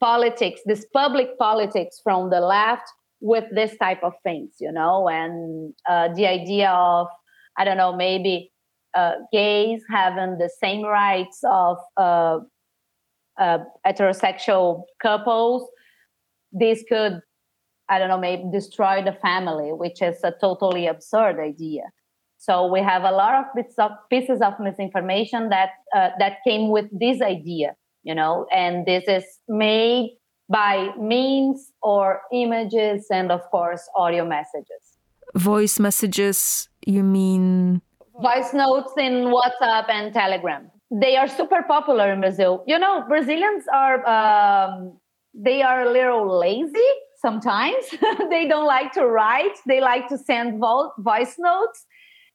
politics, 0.09 0.59
this 0.71 0.85
public 1.01 1.29
politics 1.47 1.95
from 2.05 2.29
the 2.33 2.41
left 2.55 2.87
with 3.31 3.45
this 3.59 3.71
type 3.85 4.03
of 4.09 4.13
things, 4.27 4.51
you 4.65 4.71
know, 4.79 4.95
and 5.09 5.73
uh, 5.91 6.07
the 6.17 6.25
idea 6.39 6.69
of, 6.69 7.07
I 7.57 7.61
don't 7.65 7.79
know, 7.83 7.93
maybe 7.95 8.35
uh, 8.99 9.15
gays 9.31 9.81
having 9.89 10.37
the 10.37 10.51
same 10.63 10.83
rights 10.83 11.39
of 11.63 11.77
uh, 11.97 12.37
uh, 13.45 13.59
heterosexual 13.87 14.83
couples, 15.01 15.61
this 16.51 16.83
could, 16.87 17.13
I 17.89 17.99
don't 17.99 18.09
know, 18.13 18.23
maybe 18.29 18.43
destroy 18.59 19.03
the 19.09 19.17
family, 19.27 19.69
which 19.83 19.99
is 20.09 20.17
a 20.23 20.33
totally 20.45 20.85
absurd 20.87 21.35
idea. 21.39 21.83
So 22.37 22.53
we 22.75 22.81
have 22.91 23.03
a 23.03 23.11
lot 23.11 23.33
of 23.41 23.45
bits 23.55 23.77
of 23.85 23.91
pieces 24.13 24.39
of 24.47 24.53
misinformation 24.59 25.49
that 25.49 25.71
uh, 25.97 26.09
that 26.21 26.33
came 26.47 26.65
with 26.75 26.87
this 26.91 27.17
idea, 27.21 27.69
you 28.05 28.15
know, 28.15 28.45
and 28.51 28.85
this 28.85 29.03
is 29.07 29.25
made 29.49 30.17
by 30.47 30.91
memes 30.97 31.71
or 31.81 32.21
images 32.31 33.07
and 33.11 33.31
of 33.31 33.41
course 33.51 33.81
audio 33.97 34.25
messages. 34.25 34.83
Voice 35.35 35.79
messages, 35.79 36.69
you 36.85 37.03
mean? 37.03 37.81
Voice 38.21 38.53
notes 38.53 38.93
in 38.97 39.33
WhatsApp 39.33 39.89
and 39.89 40.13
Telegram 40.13 40.71
they 40.91 41.17
are 41.17 41.27
super 41.27 41.63
popular 41.63 42.11
in 42.13 42.21
Brazil. 42.21 42.63
You 42.67 42.79
know, 42.79 43.03
Brazilians 43.07 43.63
are 43.73 44.05
um, 44.07 44.97
they 45.33 45.61
are 45.61 45.81
a 45.81 45.91
little 45.91 46.39
lazy 46.39 46.89
sometimes. 47.21 47.85
they 48.29 48.47
don't 48.47 48.67
like 48.67 48.91
to 48.93 49.05
write. 49.05 49.57
They 49.67 49.81
like 49.81 50.07
to 50.09 50.17
send 50.17 50.59
vo- 50.59 50.93
voice 50.99 51.35
notes, 51.39 51.85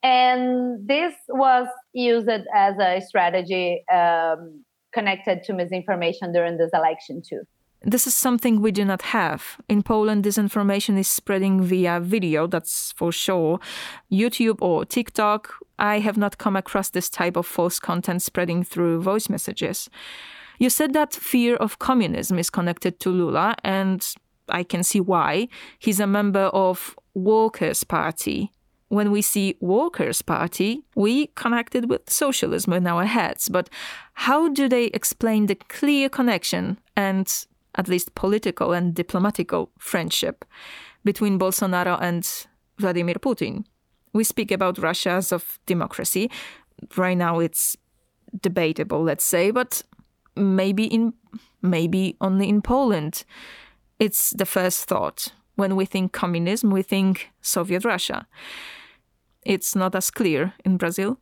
and 0.03 0.87
this 0.87 1.15
was 1.29 1.69
used 1.93 2.29
as 2.29 2.79
a 2.79 3.01
strategy 3.07 3.85
um, 3.93 4.65
connected 4.93 5.43
to 5.45 5.53
misinformation 5.53 6.33
during 6.33 6.57
this 6.57 6.71
election 6.73 7.23
too. 7.27 7.43
This 7.83 8.07
is 8.07 8.15
something 8.15 8.61
we 8.61 8.73
do 8.73 8.85
not 8.85 9.01
have. 9.03 9.57
In 9.67 9.83
Poland, 9.83 10.25
disinformation 10.25 10.99
is 10.99 11.09
spreading 11.09 11.63
via 11.63 11.99
video, 11.99 12.47
that's 12.47 12.93
for 12.93 13.11
sure. 13.11 13.59
YouTube 14.13 14.59
or 14.61 14.85
TikTok, 14.85 15.55
I 15.79 16.01
have 16.01 16.19
not 16.19 16.37
come 16.37 16.57
across 16.57 16.91
this 16.91 17.09
type 17.09 17.37
of 17.37 17.47
false 17.47 17.81
content 17.81 18.21
spreading 18.21 18.65
through 18.65 19.01
voice 19.01 19.31
messages. 19.31 19.89
You 20.59 20.69
said 20.69 20.93
that 20.93 21.15
fear 21.15 21.57
of 21.57 21.79
communism 21.79 22.39
is 22.39 22.51
connected 22.51 23.01
to 23.01 23.09
Lula, 23.09 23.55
and 23.65 24.07
I 24.51 24.63
can 24.63 24.83
see 24.83 25.01
why. 25.01 25.49
He's 25.79 26.01
a 26.01 26.07
member 26.07 26.51
of 26.53 26.95
Workers' 27.15 27.83
Party. 27.83 28.53
When 28.91 29.11
we 29.11 29.23
see 29.23 29.57
Walker's 29.61 30.23
Party, 30.23 30.85
we 30.95 31.29
connected 31.29 31.89
with 31.89 32.11
socialism 32.11 32.73
in 32.75 32.87
our 32.87 33.07
heads. 33.07 33.49
But 33.49 33.71
how 34.15 34.49
do 34.49 34.69
they 34.69 34.87
explain 34.87 35.47
the 35.47 35.55
clear 35.55 36.09
connection 36.09 36.79
and 36.97 37.27
at 37.75 37.89
least 37.89 38.15
political 38.15 38.73
and 38.73 38.95
diplomatical 38.95 39.71
friendship 39.79 40.45
between 41.05 41.39
Bolsonaro 41.39 41.99
and 42.01 42.47
Vladimir 42.79 43.15
Putin. 43.15 43.65
We 44.13 44.25
speak 44.25 44.51
about 44.51 44.79
Russia 44.79 45.11
as 45.11 45.33
of 45.33 45.59
democracy. 45.67 46.31
Right 46.97 47.17
now 47.17 47.39
it's 47.39 47.77
debatable, 48.41 49.03
let's 49.03 49.25
say, 49.25 49.51
but 49.51 49.83
maybe 50.37 50.85
in 50.85 51.13
maybe 51.63 52.17
only 52.21 52.49
in 52.49 52.63
Poland. 52.63 53.25
It's 53.99 54.31
the 54.31 54.47
first 54.47 54.89
thought. 54.89 55.29
When 55.57 55.77
we 55.77 55.85
think 55.85 56.13
communism, 56.13 56.71
we 56.71 56.83
think 56.83 57.31
Soviet 57.43 57.85
Russia. 57.85 58.27
It's 59.45 59.75
not 59.75 59.95
as 59.95 60.11
clear 60.11 60.53
in 60.65 60.77
Brazil. 60.77 61.19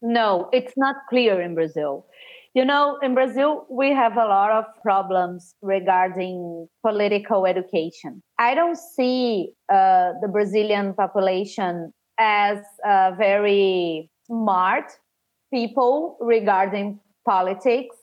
no, 0.00 0.48
it's 0.52 0.74
not 0.76 0.96
clear 1.10 1.40
in 1.40 1.54
Brazil. 1.54 2.06
You 2.54 2.64
know, 2.64 2.98
in 3.02 3.14
Brazil, 3.14 3.66
we 3.70 3.92
have 3.92 4.16
a 4.16 4.26
lot 4.26 4.50
of 4.50 4.64
problems 4.82 5.54
regarding 5.60 6.68
political 6.84 7.46
education. 7.46 8.22
I 8.38 8.54
don't 8.54 8.78
see 8.78 9.50
uh, 9.68 10.12
the 10.22 10.28
Brazilian 10.28 10.94
population 10.94 11.92
as 12.18 12.58
uh, 12.86 13.12
very 13.16 14.10
smart 14.26 14.92
people 15.52 16.16
regarding 16.20 17.00
politics. 17.26 17.96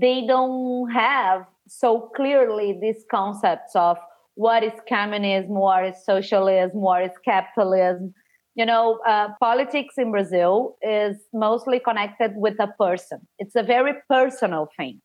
They 0.00 0.26
don't 0.26 0.90
have 0.90 1.46
so 1.66 2.10
clearly 2.14 2.78
these 2.80 3.04
concepts 3.10 3.74
of 3.74 3.96
what 4.34 4.62
is 4.62 4.72
communism, 4.88 5.54
what 5.54 5.84
is 5.84 6.04
socialism, 6.04 6.80
what 6.80 7.02
is 7.02 7.12
capitalism 7.24 8.14
you 8.56 8.64
know, 8.64 8.98
uh, 9.06 9.28
politics 9.38 9.94
in 9.98 10.10
Brazil 10.10 10.76
is 10.82 11.16
mostly 11.34 11.78
connected 11.78 12.32
with 12.36 12.54
a 12.58 12.68
person. 12.78 13.20
It's 13.38 13.54
a 13.54 13.62
very 13.62 13.92
personal 14.08 14.68
thing, 14.76 15.02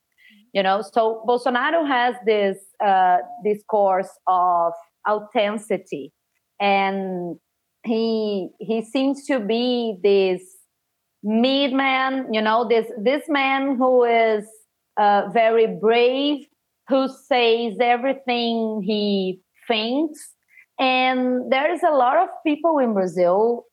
you 0.53 0.63
know. 0.63 0.81
So 0.81 1.23
Bolsonaro 1.27 1.85
has 1.85 2.15
this 2.25 2.57
uh, 2.83 3.17
discourse 3.43 4.09
of 4.25 4.71
authenticity, 5.07 6.13
and 6.61 7.35
he 7.83 8.49
he 8.59 8.81
seems 8.83 9.25
to 9.25 9.39
be 9.41 9.97
this 10.01 10.41
mid 11.21 11.73
man, 11.73 12.33
you 12.33 12.41
know, 12.41 12.65
this 12.67 12.87
this 12.97 13.27
man 13.27 13.75
who 13.75 14.05
is 14.05 14.47
uh, 14.95 15.27
very 15.33 15.67
brave, 15.67 16.45
who 16.87 17.09
says 17.09 17.75
everything 17.81 18.81
he 18.81 19.41
thinks 19.67 20.35
and 20.81 21.51
there 21.51 21.71
is 21.71 21.83
a 21.83 21.91
lot 21.91 22.17
of 22.17 22.27
people 22.45 22.79
in 22.79 22.93
brazil 22.93 23.65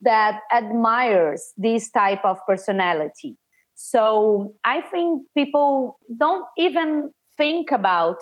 that 0.00 0.40
admires 0.52 1.52
this 1.56 1.90
type 1.90 2.22
of 2.24 2.38
personality. 2.46 3.36
So 3.74 4.54
i 4.64 4.80
think 4.80 5.22
people 5.36 5.98
don't 6.18 6.46
even 6.56 7.10
think 7.36 7.70
about 7.70 8.16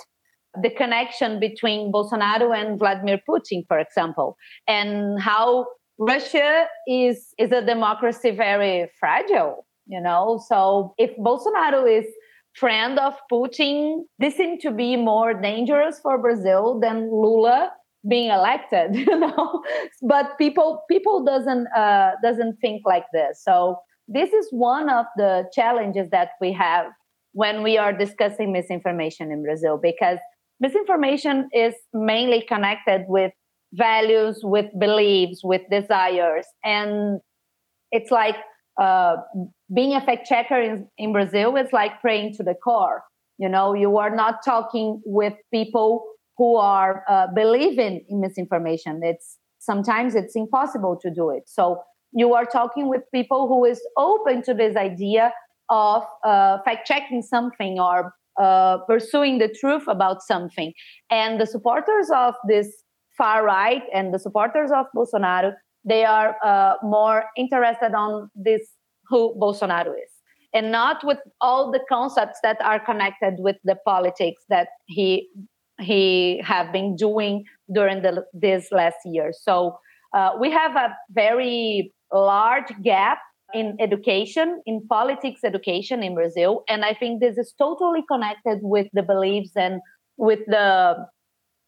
the 0.63 0.71
connection 0.71 1.41
between 1.41 1.93
bolsonaro 1.93 2.55
and 2.55 2.79
vladimir 2.79 3.21
putin 3.29 3.65
for 3.69 3.79
example 3.79 4.37
and 4.67 5.21
how 5.21 5.67
russia 5.99 6.67
is 6.87 7.35
is 7.39 7.53
a 7.53 7.63
democracy 7.65 8.31
very 8.31 8.91
fragile 8.99 9.67
you 9.87 10.01
know? 10.01 10.41
So 10.49 10.95
if 10.97 11.11
bolsonaro 11.17 11.83
is 11.99 12.07
friend 12.55 12.99
of 12.99 13.15
putin 13.31 14.05
this 14.19 14.37
seems 14.37 14.63
to 14.63 14.71
be 14.71 14.97
more 14.97 15.35
dangerous 15.35 16.01
for 16.01 16.19
brazil 16.19 16.79
than 16.81 17.11
lula 17.11 17.73
being 18.09 18.31
elected 18.31 18.95
you 18.97 19.19
know? 19.19 19.63
But 20.03 20.39
people 20.39 20.83
people 20.91 21.25
doesn't 21.25 21.67
uh, 21.77 22.13
doesn't 22.23 22.57
think 22.61 22.83
like 22.85 23.05
this. 23.13 23.43
So 23.43 23.79
this 24.09 24.33
is 24.33 24.49
one 24.51 24.89
of 24.89 25.07
the 25.17 25.49
challenges 25.53 26.11
that 26.11 26.31
we 26.41 26.53
have 26.53 26.87
when 27.33 27.63
we 27.63 27.79
are 27.79 27.93
discussing 27.93 28.53
misinformation 28.53 29.33
in 29.33 29.43
brazil 29.43 29.79
because 29.83 30.19
misinformation 30.61 31.49
is 31.55 31.75
mainly 31.95 32.43
connected 32.43 33.05
with 33.09 33.33
values 33.73 34.41
with 34.43 34.67
beliefs 34.79 35.41
with 35.43 35.63
desires. 35.71 36.47
And 36.63 37.21
it's 37.91 38.11
like 38.11 38.37
uh, 38.81 39.17
being 39.75 39.95
a 39.95 40.01
fact 40.01 40.27
checker 40.27 40.61
in, 40.61 40.89
in 40.99 41.13
brazil 41.13 41.57
is 41.57 41.73
like 41.73 42.01
praying 42.01 42.35
to 42.35 42.43
the 42.43 42.55
core 42.55 43.03
you 43.43 43.49
know? 43.49 43.75
You 43.75 43.99
are 43.99 44.15
not 44.15 44.45
talking 44.45 45.03
with 45.05 45.35
people 45.53 46.05
who 46.43 46.57
are 46.57 47.05
uh, 47.09 47.29
believing 47.33 48.05
in 48.09 48.21
misinformation. 48.21 49.01
It's 49.05 49.39
sometimes 49.61 50.17
it's 50.17 50.35
impossible 50.35 50.99
to 51.01 51.09
do 51.09 51.31
it. 51.31 51.45
So 51.47 51.81
you 52.13 52.35
are 52.35 52.45
talking 52.45 52.89
with 52.89 53.03
people 53.15 53.47
who 53.47 53.65
is 53.65 53.81
open 53.97 54.43
to 54.49 54.53
this 54.53 54.75
idea 54.77 55.33
of 55.71 56.03
uh, 56.25 56.59
fact 56.65 56.85
checking 56.85 57.23
something 57.23 57.79
or 57.79 58.13
uh, 58.41 58.79
pursuing 58.89 59.39
the 59.39 59.51
truth 59.61 59.85
about 59.87 60.21
something. 60.21 60.73
And 61.13 61.41
the 61.41 61.47
supporters 61.47 62.11
of 62.13 62.35
this 62.49 62.69
far 63.17 63.45
right 63.45 63.85
and 63.95 64.13
the 64.13 64.19
supporters 64.19 64.73
of 64.73 64.87
Bolsonaro, 64.97 65.53
they 65.85 66.05
are 66.05 66.35
uh, 66.45 66.75
more 66.83 67.23
interested 67.37 67.95
on 67.95 68.29
this 68.35 68.63
who 69.07 69.33
Bolsonaro 69.41 69.93
is 70.07 70.13
and 70.55 70.71
not 70.71 71.05
with 71.05 71.19
all 71.41 71.71
the 71.71 71.81
concepts 71.89 72.39
that 72.43 72.61
are 72.63 72.79
connected 72.79 73.35
with 73.39 73.57
the 73.65 73.77
politics 73.85 74.43
that 74.49 74.69
he 74.87 75.29
he 75.83 76.41
have 76.45 76.73
been 76.73 76.97
doing 76.97 77.45
during 77.73 78.03
the, 78.03 78.25
this 78.33 78.69
last 78.73 78.97
year. 79.05 79.33
So 79.33 79.79
uh, 80.15 80.31
we 80.41 80.51
have 80.51 80.77
a 80.77 80.95
very 81.11 81.93
large 82.13 82.73
gap 82.83 83.19
in 83.55 83.77
education, 83.81 84.63
in 84.67 84.87
politics 84.89 85.41
education 85.45 86.03
in 86.03 86.15
Brazil. 86.15 86.65
And 86.69 86.85
I 86.85 86.95
think 86.95 87.21
this 87.21 87.37
is 87.37 87.55
totally 87.59 88.03
connected 88.11 88.61
with 88.63 88.87
the 88.93 89.03
beliefs 89.03 89.51
and 89.57 89.81
with 90.17 90.41
the 90.47 91.07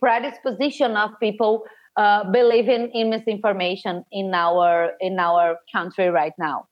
predisposition 0.00 0.96
of 0.96 1.10
people 1.20 1.62
uh, 1.96 2.24
believing 2.30 2.90
in 2.92 3.10
misinformation 3.10 4.04
in 4.10 4.34
our 4.34 4.92
in 5.00 5.18
our 5.18 5.56
country 5.72 6.08
right 6.08 6.32
now. 6.38 6.64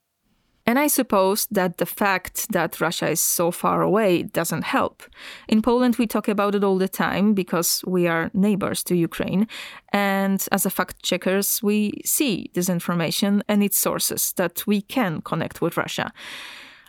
And 0.65 0.79
I 0.79 0.87
suppose 0.87 1.45
that 1.51 1.77
the 1.77 1.85
fact 1.85 2.51
that 2.53 2.79
Russia 2.79 3.09
is 3.09 3.21
so 3.21 3.51
far 3.51 3.81
away 3.81 4.23
doesn't 4.23 4.63
help. 4.63 5.03
In 5.49 5.61
Poland, 5.61 5.97
we 5.97 6.07
talk 6.07 6.29
about 6.29 6.55
it 6.55 6.63
all 6.63 6.77
the 6.77 6.87
time 6.87 7.33
because 7.33 7.83
we 7.85 8.07
are 8.07 8.31
neighbors 8.33 8.81
to 8.83 8.95
Ukraine. 8.95 9.47
And 9.91 10.45
as 10.53 10.65
a 10.65 10.69
fact 10.69 11.03
checkers, 11.03 11.61
we 11.61 12.01
see 12.05 12.49
disinformation 12.53 13.41
and 13.49 13.61
its 13.61 13.77
sources 13.77 14.31
that 14.37 14.65
we 14.65 14.81
can 14.81 15.21
connect 15.21 15.61
with 15.61 15.75
Russia. 15.75 16.13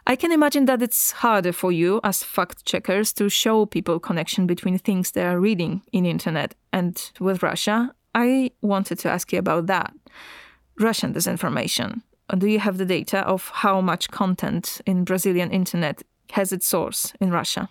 I 0.06 0.16
can 0.16 0.30
imagine 0.30 0.66
that 0.66 0.82
it's 0.82 1.10
harder 1.12 1.52
for 1.52 1.72
you 1.72 2.00
as 2.04 2.22
fact 2.22 2.64
checkers 2.64 3.12
to 3.14 3.28
show 3.28 3.66
people 3.66 3.98
connection 3.98 4.46
between 4.46 4.78
things 4.78 5.10
they 5.10 5.24
are 5.24 5.40
reading 5.40 5.82
in 5.92 6.06
internet 6.06 6.54
and 6.72 7.10
with 7.18 7.42
Russia. 7.42 7.94
I 8.14 8.52
wanted 8.60 8.98
to 9.00 9.10
ask 9.10 9.32
you 9.32 9.38
about 9.40 9.66
that. 9.66 9.92
Russian 10.78 11.12
disinformation 11.12 12.02
do 12.38 12.46
you 12.46 12.58
have 12.58 12.78
the 12.78 12.84
data 12.84 13.18
of 13.20 13.50
how 13.52 13.80
much 13.80 14.10
content 14.10 14.80
in 14.86 15.04
Brazilian 15.04 15.50
internet 15.50 16.02
has 16.32 16.52
its 16.52 16.66
source 16.66 17.12
in 17.20 17.30
Russia? 17.30 17.68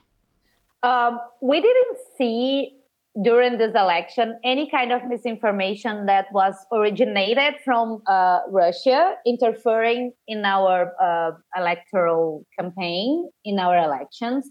Um, 0.84 1.20
we 1.42 1.62
didn't 1.62 1.98
see 2.18 2.76
during 3.24 3.58
this 3.60 3.74
election 3.76 4.40
any 4.44 4.70
kind 4.70 4.92
of 4.92 5.06
misinformation 5.08 6.08
that 6.08 6.26
was 6.34 6.56
originated 6.72 7.56
from 7.64 8.02
uh, 8.08 8.40
Russia 8.50 9.16
interfering 9.26 10.12
in 10.28 10.44
our 10.46 10.94
uh, 11.02 11.32
electoral 11.56 12.46
campaign, 12.58 13.30
in 13.46 13.60
our 13.60 13.78
elections 13.78 14.50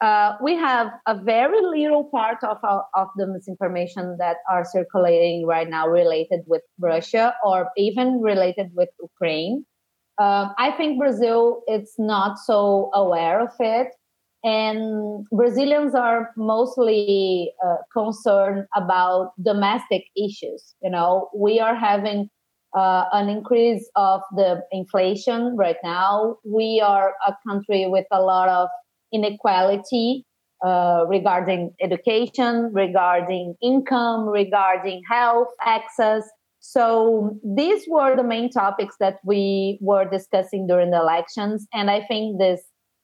uh, 0.00 0.34
we 0.42 0.54
have 0.54 0.88
a 1.06 1.18
very 1.20 1.60
little 1.60 2.04
part 2.04 2.42
of, 2.44 2.58
our, 2.62 2.86
of 2.94 3.08
the 3.16 3.26
misinformation 3.26 4.16
that 4.18 4.36
are 4.48 4.64
circulating 4.64 5.44
right 5.46 5.68
now 5.68 5.88
related 5.88 6.40
with 6.46 6.62
Russia 6.78 7.34
or 7.44 7.68
even 7.76 8.20
related 8.20 8.70
with 8.74 8.88
Ukraine. 9.02 9.64
Um, 10.18 10.54
I 10.58 10.72
think 10.76 10.98
Brazil 10.98 11.62
is 11.68 11.94
not 11.98 12.38
so 12.38 12.90
aware 12.94 13.40
of 13.40 13.50
it, 13.60 13.88
and 14.44 15.24
Brazilians 15.32 15.94
are 15.94 16.30
mostly 16.36 17.52
uh, 17.64 17.76
concerned 17.92 18.66
about 18.74 19.32
domestic 19.42 20.04
issues. 20.16 20.74
You 20.82 20.90
know, 20.90 21.28
we 21.34 21.60
are 21.60 21.74
having 21.74 22.30
uh, 22.76 23.04
an 23.12 23.28
increase 23.28 23.88
of 23.96 24.20
the 24.36 24.62
inflation 24.72 25.56
right 25.56 25.76
now. 25.82 26.36
We 26.44 26.82
are 26.84 27.14
a 27.26 27.36
country 27.48 27.86
with 27.88 28.06
a 28.12 28.20
lot 28.20 28.48
of 28.48 28.68
inequality 29.12 30.24
uh, 30.64 31.04
regarding 31.08 31.72
education, 31.80 32.70
regarding 32.72 33.54
income, 33.62 34.28
regarding 34.28 35.02
health 35.10 35.48
access. 35.64 36.24
So 36.60 37.38
these 37.44 37.84
were 37.88 38.16
the 38.16 38.24
main 38.24 38.50
topics 38.50 38.96
that 38.98 39.18
we 39.24 39.78
were 39.80 40.04
discussing 40.04 40.66
during 40.66 40.90
the 40.90 41.00
elections. 41.00 41.66
And 41.72 41.90
I 41.90 42.04
think 42.06 42.40
this 42.40 42.60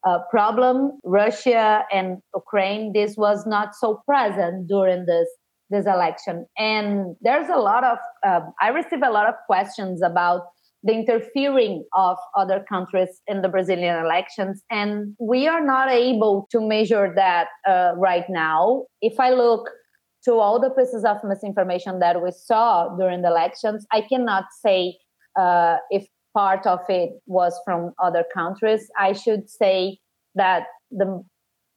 uh, 0.07 0.19
problem, 0.31 0.99
Russia 1.05 1.85
and 1.93 2.19
Ukraine, 2.35 2.93
this 2.93 3.17
was 3.17 3.47
not 3.47 3.75
so 3.75 4.03
present 4.07 4.69
during 4.69 5.07
this 5.07 5.29
this 5.71 5.87
election. 5.87 6.47
And 6.59 7.17
there's 7.23 7.49
a 7.49 7.57
lot 7.57 7.85
of 7.85 7.99
uh, 8.27 8.41
I 8.61 8.69
receive 8.69 9.01
a 9.03 9.11
lot 9.11 9.29
of 9.29 9.35
questions 9.47 10.03
about 10.03 10.43
the 10.85 10.93
interfering 10.93 11.85
of 11.95 12.19
other 12.37 12.65
countries 12.69 13.09
in 13.27 13.41
the 13.41 13.49
Brazilian 13.49 14.05
elections. 14.05 14.63
And 14.71 15.17
we 15.19 15.49
are 15.49 15.65
not 15.65 15.91
able 15.91 16.47
to 16.53 16.61
measure 16.61 17.13
that 17.17 17.49
uh, 17.67 17.93
right 17.97 18.25
now. 18.29 18.85
If 19.01 19.19
I 19.19 19.31
look 19.31 19.71
to 20.27 20.35
all 20.35 20.61
the 20.61 20.71
pieces 20.71 21.05
of 21.05 21.17
misinformation 21.25 22.01
that 22.01 22.23
we 22.23 22.31
saw 22.33 22.95
during 22.97 23.23
the 23.23 23.29
elections, 23.29 23.87
I 23.93 24.03
cannot 24.03 24.45
say 24.63 24.99
uh, 25.39 25.77
if 25.91 26.07
part 26.35 26.67
of 26.67 26.81
it 26.89 27.13
was 27.27 27.59
from 27.65 27.93
other 28.03 28.25
countries. 28.35 28.91
I 28.99 29.15
should 29.15 29.49
say 29.49 29.99
that 30.35 30.65
the 30.91 31.25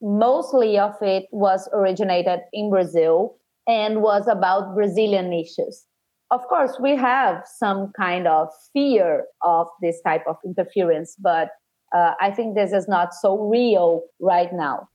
mostly 0.01 0.77
of 0.77 0.95
it 1.01 1.25
was 1.31 1.69
originated 1.73 2.41
in 2.51 2.69
Brazil 2.69 3.37
and 3.67 4.01
was 4.01 4.27
about 4.27 4.75
Brazilian 4.75 5.31
issues. 5.31 5.85
Of 6.31 6.41
course, 6.47 6.77
we 6.81 6.95
have 6.95 7.43
some 7.45 7.91
kind 7.97 8.27
of 8.27 8.49
fear 8.73 9.25
of 9.43 9.67
this 9.81 10.01
type 10.05 10.23
of 10.27 10.35
interference, 10.45 11.15
but 11.19 11.49
uh, 11.95 12.13
I 12.19 12.31
think 12.31 12.55
this 12.55 12.73
is 12.73 12.87
not 12.87 13.13
so 13.13 13.37
real 13.37 14.01
right 14.19 14.49
now. 14.51 14.89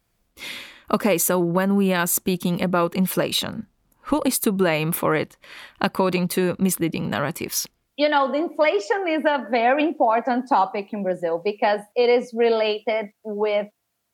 Okay, 0.93 1.17
so 1.17 1.39
when 1.39 1.77
we 1.77 1.93
are 1.95 2.07
speaking 2.07 2.63
about 2.63 2.95
inflation, 2.95 3.67
who 4.03 4.23
is 4.27 4.39
to 4.41 4.53
blame 4.53 4.93
for 4.93 5.15
it 5.15 5.39
according 5.81 6.29
to 6.29 6.55
misleading 6.59 7.09
narratives? 7.09 7.67
You 7.97 8.09
know, 8.09 8.31
the 8.31 8.39
inflation 8.39 9.07
is 9.09 9.25
a 9.25 9.47
very 9.51 9.85
important 9.85 10.49
topic 10.49 10.93
in 10.93 11.03
Brazil 11.03 11.41
because 11.43 11.81
it 11.95 12.11
is 12.11 12.33
related 12.35 13.11
with, 13.25 13.67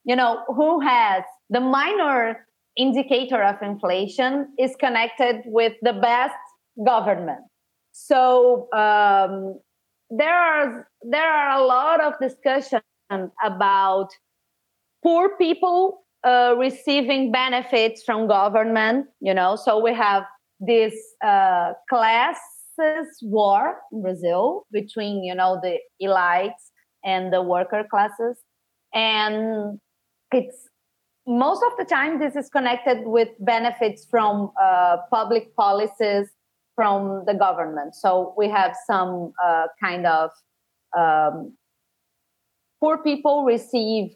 you 0.04 0.14
know, 0.14 0.44
who 0.48 0.80
has 0.80 1.24
the 1.50 1.60
minor 1.60 2.46
indicator 2.76 3.42
of 3.42 3.56
inflation 3.62 4.48
is 4.58 4.76
connected 4.78 5.42
with 5.46 5.72
the 5.82 5.94
best 5.94 6.34
government. 6.84 7.40
So 7.92 8.68
um, 8.72 9.58
there 10.10 10.34
are 10.34 10.88
there 11.02 11.28
are 11.28 11.60
a 11.60 11.64
lot 11.64 12.00
of 12.02 12.14
discussion 12.20 12.80
about 13.44 14.08
poor 15.02 15.36
people 15.36 16.04
uh, 16.24 16.54
receiving 16.58 17.32
benefits 17.32 18.02
from 18.04 18.28
government. 18.28 19.06
You 19.20 19.34
know, 19.34 19.56
so 19.56 19.82
we 19.82 19.94
have 19.94 20.24
this 20.60 20.94
uh, 21.24 21.72
classes 21.88 23.18
war 23.22 23.78
in 23.92 24.02
Brazil 24.02 24.66
between 24.72 25.24
you 25.24 25.34
know 25.34 25.60
the 25.62 25.78
elites 26.02 26.70
and 27.04 27.32
the 27.32 27.42
worker 27.42 27.84
classes, 27.90 28.38
and 28.94 29.78
it's 30.32 30.68
most 31.26 31.62
of 31.62 31.76
the 31.76 31.84
time 31.84 32.18
this 32.18 32.36
is 32.36 32.48
connected 32.48 33.02
with 33.04 33.28
benefits 33.40 34.06
from 34.10 34.50
uh, 34.60 34.96
public 35.10 35.54
policies 35.56 36.28
from 36.78 37.24
the 37.26 37.34
government. 37.34 37.96
So 37.96 38.32
we 38.36 38.48
have 38.50 38.76
some 38.86 39.32
uh, 39.44 39.66
kind 39.82 40.06
of 40.06 40.30
um, 40.96 41.56
poor 42.80 42.98
people 42.98 43.42
receive 43.42 44.12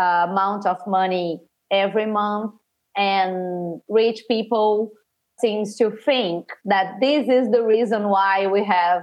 uh, 0.00 0.28
amount 0.30 0.64
of 0.64 0.76
money 0.86 1.40
every 1.72 2.06
month, 2.06 2.52
and 2.96 3.80
rich 3.88 4.22
people 4.28 4.92
seems 5.40 5.76
to 5.78 5.90
think 5.90 6.50
that 6.64 7.00
this 7.00 7.28
is 7.28 7.50
the 7.50 7.64
reason 7.64 8.08
why 8.08 8.46
we 8.46 8.62
have 8.64 9.02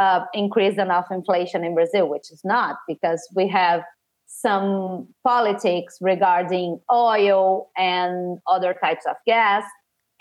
uh, 0.00 0.20
increased 0.32 0.78
enough 0.78 1.06
inflation 1.10 1.64
in 1.64 1.74
Brazil, 1.74 2.08
which 2.08 2.30
is 2.30 2.42
not 2.44 2.76
because 2.86 3.28
we 3.34 3.48
have 3.48 3.82
some 4.28 5.08
politics 5.24 5.98
regarding 6.00 6.78
oil 6.92 7.70
and 7.76 8.38
other 8.46 8.72
types 8.72 9.04
of 9.04 9.16
gas 9.26 9.64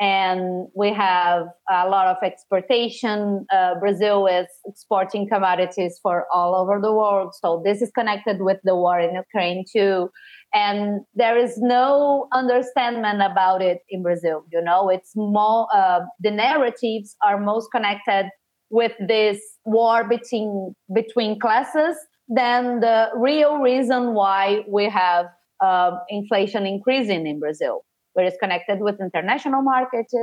and 0.02 0.68
we 0.76 0.92
have 0.92 1.44
a 1.70 1.88
lot 1.88 2.08
of 2.08 2.18
exportation. 2.24 3.46
Uh, 3.54 3.76
Brazil 3.80 4.26
is 4.26 4.48
exporting 4.66 5.30
commodities 5.32 6.00
for 6.02 6.26
all 6.34 6.56
over 6.56 6.82
the 6.82 6.92
world. 6.92 7.34
So 7.40 7.62
this 7.64 7.84
is 7.84 7.92
connected 7.92 8.38
with 8.40 8.58
the 8.64 8.76
war 8.76 9.00
in 9.00 9.14
Ukraine 9.14 9.64
too. 9.72 10.10
And 10.56 11.02
there 11.14 11.38
is 11.38 11.60
no 11.60 12.28
understanding 12.34 13.22
about 13.22 13.62
it 13.62 13.78
in 13.90 14.02
Brazil. 14.02 14.44
You 14.52 14.64
know, 14.64 14.90
it's 14.90 15.12
more, 15.16 15.68
uh, 15.72 16.00
the 16.20 16.32
narratives 16.32 17.16
are 17.24 17.40
most 17.40 17.70
connected 17.72 18.32
with 18.72 18.94
this 19.08 19.40
war 19.66 20.04
between, 20.10 20.74
between 20.96 21.40
classes 21.40 21.96
than 22.28 22.80
the 22.80 23.10
real 23.16 23.58
reason 23.58 24.16
why 24.16 24.66
we 24.68 24.90
have 24.90 25.28
uh, 25.64 25.92
inflation 26.10 26.66
increasing 26.66 27.28
in 27.28 27.40
Brazil 27.40 27.84
where 28.14 28.26
it's 28.26 28.38
connected 28.42 28.80
with 28.80 29.00
international 29.00 29.62
markets, 29.62 30.14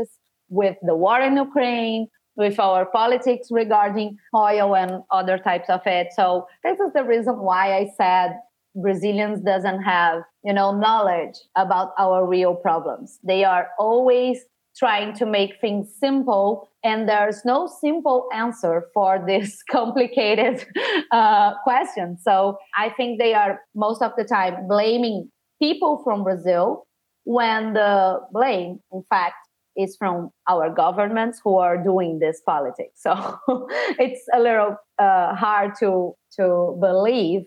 with 0.48 0.77
the 0.83 0.94
war 0.94 1.20
in 1.20 1.37
Ukraine, 1.37 2.09
with 2.37 2.59
our 2.61 2.87
politics 2.87 3.48
regarding 3.51 4.16
oil 4.35 4.77
and 4.77 5.03
other 5.11 5.38
types 5.38 5.68
of 5.68 5.81
it. 5.87 6.09
So 6.14 6.46
this 6.62 6.79
is 6.79 6.92
the 6.94 7.05
reason 7.05 7.38
why 7.38 7.77
I 7.77 7.90
said 7.96 8.38
Brazilians 8.74 9.40
doesn't 9.40 9.83
have, 9.83 10.22
you 10.44 10.53
know, 10.53 10.70
knowledge 10.72 11.37
about 11.57 11.92
our 11.98 12.24
real 12.27 12.55
problems. 12.55 13.18
They 13.24 13.44
are 13.44 13.68
always 13.79 14.38
trying 14.79 15.12
to 15.14 15.27
make 15.27 15.61
things 15.61 15.92
simple 15.98 16.68
and 16.85 17.09
there's 17.09 17.44
no 17.44 17.66
simple 17.81 18.29
answer 18.33 18.85
for 18.94 19.22
this 19.27 19.62
complicated 19.70 20.64
uh, 21.11 21.55
question 21.64 22.16
so 22.20 22.57
i 22.77 22.88
think 22.90 23.18
they 23.18 23.35
are 23.35 23.61
most 23.74 24.03
of 24.03 24.12
the 24.16 24.24
time 24.24 24.68
blaming 24.68 25.29
people 25.61 26.01
from 26.05 26.22
brazil 26.22 26.87
when 27.29 27.75
the 27.75 28.21
blame, 28.33 28.81
in 28.91 29.05
fact, 29.11 29.37
is 29.77 29.97
from 29.99 30.31
our 30.49 30.71
governments 30.75 31.38
who 31.45 31.59
are 31.59 31.77
doing 31.77 32.21
this 32.21 32.41
politics. 32.41 33.03
So 33.03 33.12
it's 33.99 34.27
a 34.33 34.41
little 34.41 34.77
uh, 34.99 35.35
hard 35.35 35.73
to 35.81 36.14
to 36.37 36.79
believe 36.81 37.43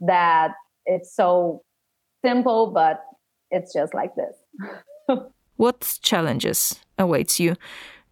that 0.00 0.50
it's 0.84 1.14
so 1.14 1.62
simple, 2.24 2.72
but 2.72 3.00
it's 3.52 3.72
just 3.72 3.94
like 3.94 4.10
this. 4.16 5.16
what 5.56 5.98
challenges 6.02 6.80
awaits 6.98 7.38
you 7.38 7.54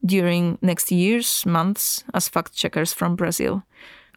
during 0.06 0.56
next 0.62 0.92
years, 0.92 1.44
months 1.44 2.04
as 2.14 2.28
fact 2.28 2.54
checkers 2.54 2.92
from 2.92 3.16
Brazil? 3.16 3.64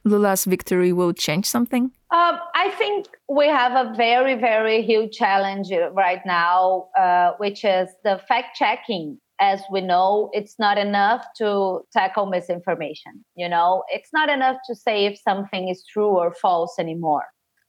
Lula's 0.04 0.46
victory 0.46 0.94
will 0.94 1.14
change 1.14 1.48
something? 1.48 1.92
Um, 2.12 2.39
I 2.56 2.71
think 2.78 3.08
we 3.30 3.47
have 3.47 3.71
a 3.71 3.93
very, 3.95 4.36
very 4.36 4.82
huge 4.82 5.15
challenge 5.15 5.69
right 5.93 6.19
now, 6.26 6.89
uh, 7.00 7.32
which 7.38 7.63
is 7.63 7.88
the 8.04 8.19
fact 8.28 8.58
checking. 8.58 9.17
As 9.39 9.63
we 9.71 9.82
know, 9.82 10.30
it's 10.34 10.60
not 10.60 10.78
enough 10.78 11.26
to 11.38 11.80
tackle 11.91 12.28
misinformation. 12.28 13.26
You 13.36 13.50
know, 13.50 13.84
it's 13.88 14.10
not 14.13 14.30
enough 14.30 14.58
to 14.67 14.76
say 14.76 15.06
if 15.06 15.17
something 15.17 15.67
is 15.67 15.84
true 15.91 16.10
or 16.10 16.32
false 16.34 16.76
anymore. 16.78 17.24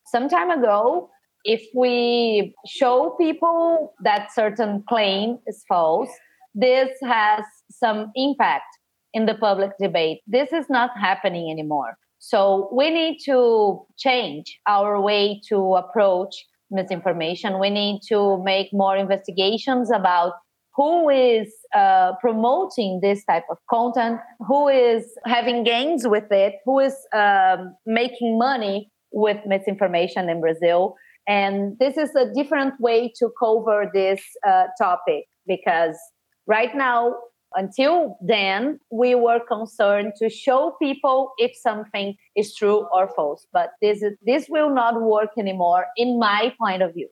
Some 0.06 0.28
time 0.28 0.50
ago, 0.50 1.08
if 1.44 1.62
we 1.74 2.54
show 2.66 3.16
people 3.18 3.94
that 4.02 4.32
certain 4.34 4.84
claim 4.88 5.38
is 5.46 5.64
false, 5.66 6.10
this 6.54 6.90
has 7.02 7.44
some 7.70 8.10
impact 8.16 8.66
in 9.14 9.26
the 9.26 9.34
public 9.34 9.70
debate. 9.80 10.20
This 10.26 10.52
is 10.52 10.66
not 10.68 10.90
happening 10.98 11.50
anymore. 11.50 11.96
So 12.24 12.68
we 12.72 12.88
need 12.88 13.18
to 13.24 13.84
change 13.98 14.60
our 14.68 15.00
way 15.00 15.40
to 15.48 15.74
approach 15.74 16.32
misinformation. 16.70 17.58
We 17.58 17.68
need 17.68 17.98
to 18.10 18.40
make 18.44 18.68
more 18.72 18.96
investigations 18.96 19.90
about 19.90 20.34
who 20.76 21.08
is 21.10 21.52
uh, 21.74 22.12
promoting 22.20 23.00
this 23.02 23.24
type 23.24 23.42
of 23.50 23.58
content, 23.68 24.20
who 24.38 24.68
is 24.68 25.04
having 25.26 25.64
gains 25.64 26.06
with 26.06 26.30
it, 26.30 26.54
who 26.64 26.78
is 26.78 26.94
um, 27.12 27.74
making 27.86 28.38
money 28.38 28.88
with 29.10 29.38
misinformation 29.44 30.28
in 30.28 30.40
Brazil. 30.40 30.94
And 31.26 31.76
this 31.80 31.96
is 31.96 32.14
a 32.14 32.32
different 32.32 32.74
way 32.78 33.12
to 33.18 33.30
cover 33.36 33.90
this 33.92 34.22
uh, 34.46 34.66
topic 34.80 35.24
because 35.44 35.98
right 36.46 36.72
now 36.72 37.16
until 37.54 38.16
then, 38.20 38.80
we 38.90 39.14
were 39.14 39.40
concerned 39.40 40.12
to 40.18 40.28
show 40.28 40.76
people 40.80 41.32
if 41.38 41.56
something 41.56 42.16
is 42.36 42.54
true 42.54 42.86
or 42.92 43.08
false. 43.14 43.46
But 43.52 43.70
this 43.80 44.02
is, 44.02 44.14
this 44.24 44.46
will 44.48 44.74
not 44.74 45.00
work 45.00 45.30
anymore, 45.38 45.86
in 45.96 46.18
my 46.18 46.54
point 46.58 46.82
of 46.82 46.94
view. 46.94 47.08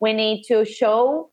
We 0.00 0.12
need 0.12 0.44
to 0.48 0.64
show 0.64 1.30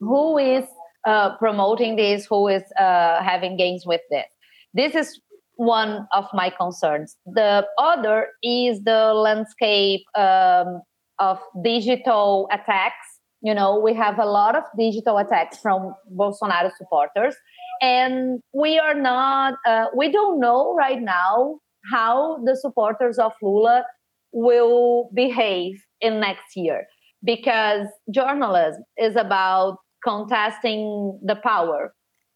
who 0.00 0.38
is 0.38 0.64
uh, 1.06 1.36
promoting 1.36 1.96
this, 1.96 2.26
who 2.26 2.48
is 2.48 2.62
uh, 2.78 3.22
having 3.22 3.56
gains 3.56 3.86
with 3.86 4.00
this. 4.10 4.26
This 4.74 4.94
is 4.94 5.20
one 5.56 6.06
of 6.12 6.26
my 6.34 6.50
concerns. 6.50 7.16
The 7.24 7.66
other 7.78 8.28
is 8.42 8.82
the 8.82 9.12
landscape 9.14 10.04
um, 10.16 10.82
of 11.18 11.38
digital 11.64 12.48
attacks. 12.52 13.06
You 13.42 13.54
know, 13.54 13.78
we 13.78 13.94
have 13.94 14.18
a 14.18 14.26
lot 14.26 14.56
of 14.56 14.64
digital 14.78 15.18
attacks 15.18 15.58
from 15.58 15.94
Bolsonaro 16.14 16.70
supporters 16.76 17.36
and 17.80 18.40
we 18.52 18.78
are 18.78 18.94
not 18.94 19.54
uh, 19.66 19.86
we 19.96 20.10
don't 20.10 20.40
know 20.40 20.74
right 20.74 21.02
now 21.02 21.58
how 21.92 22.38
the 22.44 22.56
supporters 22.56 23.18
of 23.18 23.32
lula 23.42 23.84
will 24.32 25.10
behave 25.14 25.76
in 26.00 26.20
next 26.20 26.56
year 26.56 26.86
because 27.24 27.86
journalism 28.10 28.82
is 28.96 29.16
about 29.16 29.78
contesting 30.04 31.18
the 31.24 31.36
power. 31.36 31.92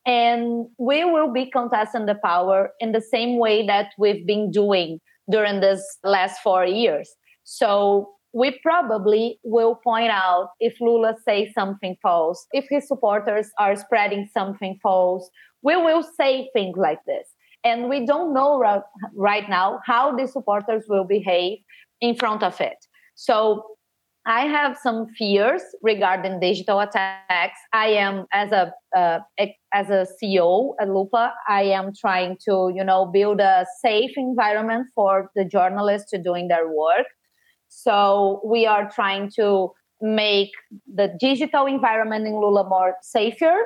And 0.06 0.66
we 0.78 1.04
will 1.04 1.32
be 1.32 1.50
contesting 1.50 2.06
the 2.06 2.18
power 2.24 2.70
in 2.80 2.92
the 2.92 3.00
same 3.00 3.38
way 3.38 3.66
that 3.66 3.92
we've 3.98 4.26
been 4.26 4.50
doing 4.50 4.98
during 5.30 5.60
this 5.60 5.82
last 6.02 6.40
four 6.42 6.64
years. 6.64 7.14
So 7.44 8.10
we 8.32 8.58
probably 8.62 9.38
will 9.42 9.74
point 9.74 10.10
out 10.10 10.50
if 10.60 10.80
Lula 10.80 11.16
says 11.24 11.48
something 11.54 11.96
false, 12.00 12.46
if 12.52 12.66
his 12.70 12.86
supporters 12.86 13.50
are 13.58 13.76
spreading 13.76 14.28
something 14.32 14.78
false. 14.82 15.28
We 15.62 15.76
will 15.76 16.02
say 16.02 16.48
things 16.54 16.76
like 16.78 17.04
this. 17.06 17.26
And 17.64 17.88
we 17.88 18.06
don't 18.06 18.32
know 18.32 18.82
right, 19.14 19.48
now 19.48 19.80
how 19.84 20.16
the 20.16 20.26
supporters 20.26 20.84
will 20.88 21.04
behave 21.04 21.58
in 22.00 22.14
front 22.14 22.42
of 22.42 22.58
it. 22.60 22.86
So 23.14 23.64
I 24.26 24.46
have 24.46 24.78
some 24.82 25.08
fears 25.18 25.62
regarding 25.82 26.40
digital 26.40 26.80
attacks. 26.80 27.58
I 27.72 27.88
am 27.88 28.26
as 28.32 28.52
a 28.52 28.72
uh, 28.96 29.20
as 29.72 29.88
a 29.88 30.06
CEO 30.22 30.74
at 30.80 30.88
Lupa, 30.88 31.32
I 31.48 31.62
am 31.62 31.92
trying 31.98 32.36
to 32.46 32.72
you 32.74 32.84
know 32.84 33.06
build 33.06 33.40
a 33.40 33.66
safe 33.82 34.12
environment 34.16 34.88
for 34.94 35.30
the 35.34 35.44
journalists 35.44 36.10
to 36.10 36.22
doing 36.22 36.48
their 36.48 36.68
work. 36.68 37.06
So 37.70 38.42
we 38.44 38.66
are 38.66 38.90
trying 38.90 39.30
to 39.36 39.70
make 40.02 40.50
the 40.92 41.14
digital 41.18 41.66
environment 41.66 42.26
in 42.26 42.34
Lula 42.34 42.68
more 42.68 42.96
safer. 43.00 43.56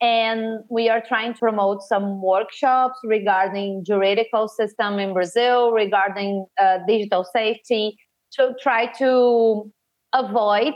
And 0.00 0.64
we 0.68 0.88
are 0.88 1.00
trying 1.06 1.34
to 1.34 1.38
promote 1.38 1.82
some 1.82 2.20
workshops 2.20 2.98
regarding 3.04 3.84
juridical 3.86 4.48
system 4.48 4.98
in 4.98 5.12
Brazil, 5.12 5.70
regarding 5.70 6.46
uh, 6.60 6.78
digital 6.88 7.24
safety, 7.24 7.96
to 8.32 8.52
try 8.60 8.86
to 8.98 9.70
avoid 10.12 10.74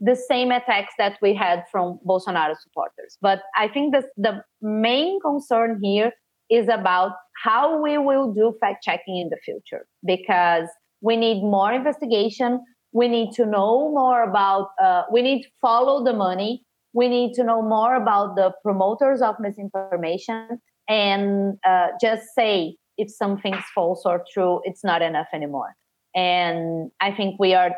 the 0.00 0.16
same 0.16 0.50
attacks 0.50 0.94
that 0.98 1.18
we 1.20 1.34
had 1.34 1.64
from 1.70 1.98
Bolsonaro 2.06 2.54
supporters. 2.58 3.18
But 3.20 3.42
I 3.56 3.68
think 3.68 3.92
that 3.94 4.06
the 4.16 4.42
main 4.62 5.20
concern 5.20 5.78
here 5.82 6.12
is 6.50 6.68
about 6.68 7.12
how 7.44 7.80
we 7.80 7.98
will 7.98 8.32
do 8.32 8.54
fact 8.60 8.82
checking 8.82 9.18
in 9.18 9.28
the 9.28 9.38
future 9.44 9.86
because 10.04 10.68
we 11.02 11.16
need 11.16 11.42
more 11.42 11.72
investigation. 11.72 12.64
We 12.92 13.08
need 13.08 13.32
to 13.32 13.44
know 13.44 13.90
more 13.90 14.22
about, 14.22 14.70
uh, 14.82 15.02
we 15.12 15.22
need 15.22 15.42
to 15.42 15.48
follow 15.60 16.04
the 16.04 16.12
money. 16.12 16.64
We 16.94 17.08
need 17.08 17.34
to 17.34 17.44
know 17.44 17.62
more 17.62 17.94
about 17.96 18.36
the 18.36 18.52
promoters 18.62 19.20
of 19.20 19.34
misinformation 19.40 20.60
and 20.88 21.58
uh, 21.66 21.88
just 22.00 22.34
say 22.34 22.76
if 22.98 23.10
something's 23.10 23.64
false 23.74 24.02
or 24.04 24.24
true, 24.32 24.60
it's 24.64 24.84
not 24.84 25.02
enough 25.02 25.28
anymore. 25.32 25.74
And 26.14 26.90
I 27.00 27.10
think 27.12 27.36
we 27.38 27.54
are 27.54 27.70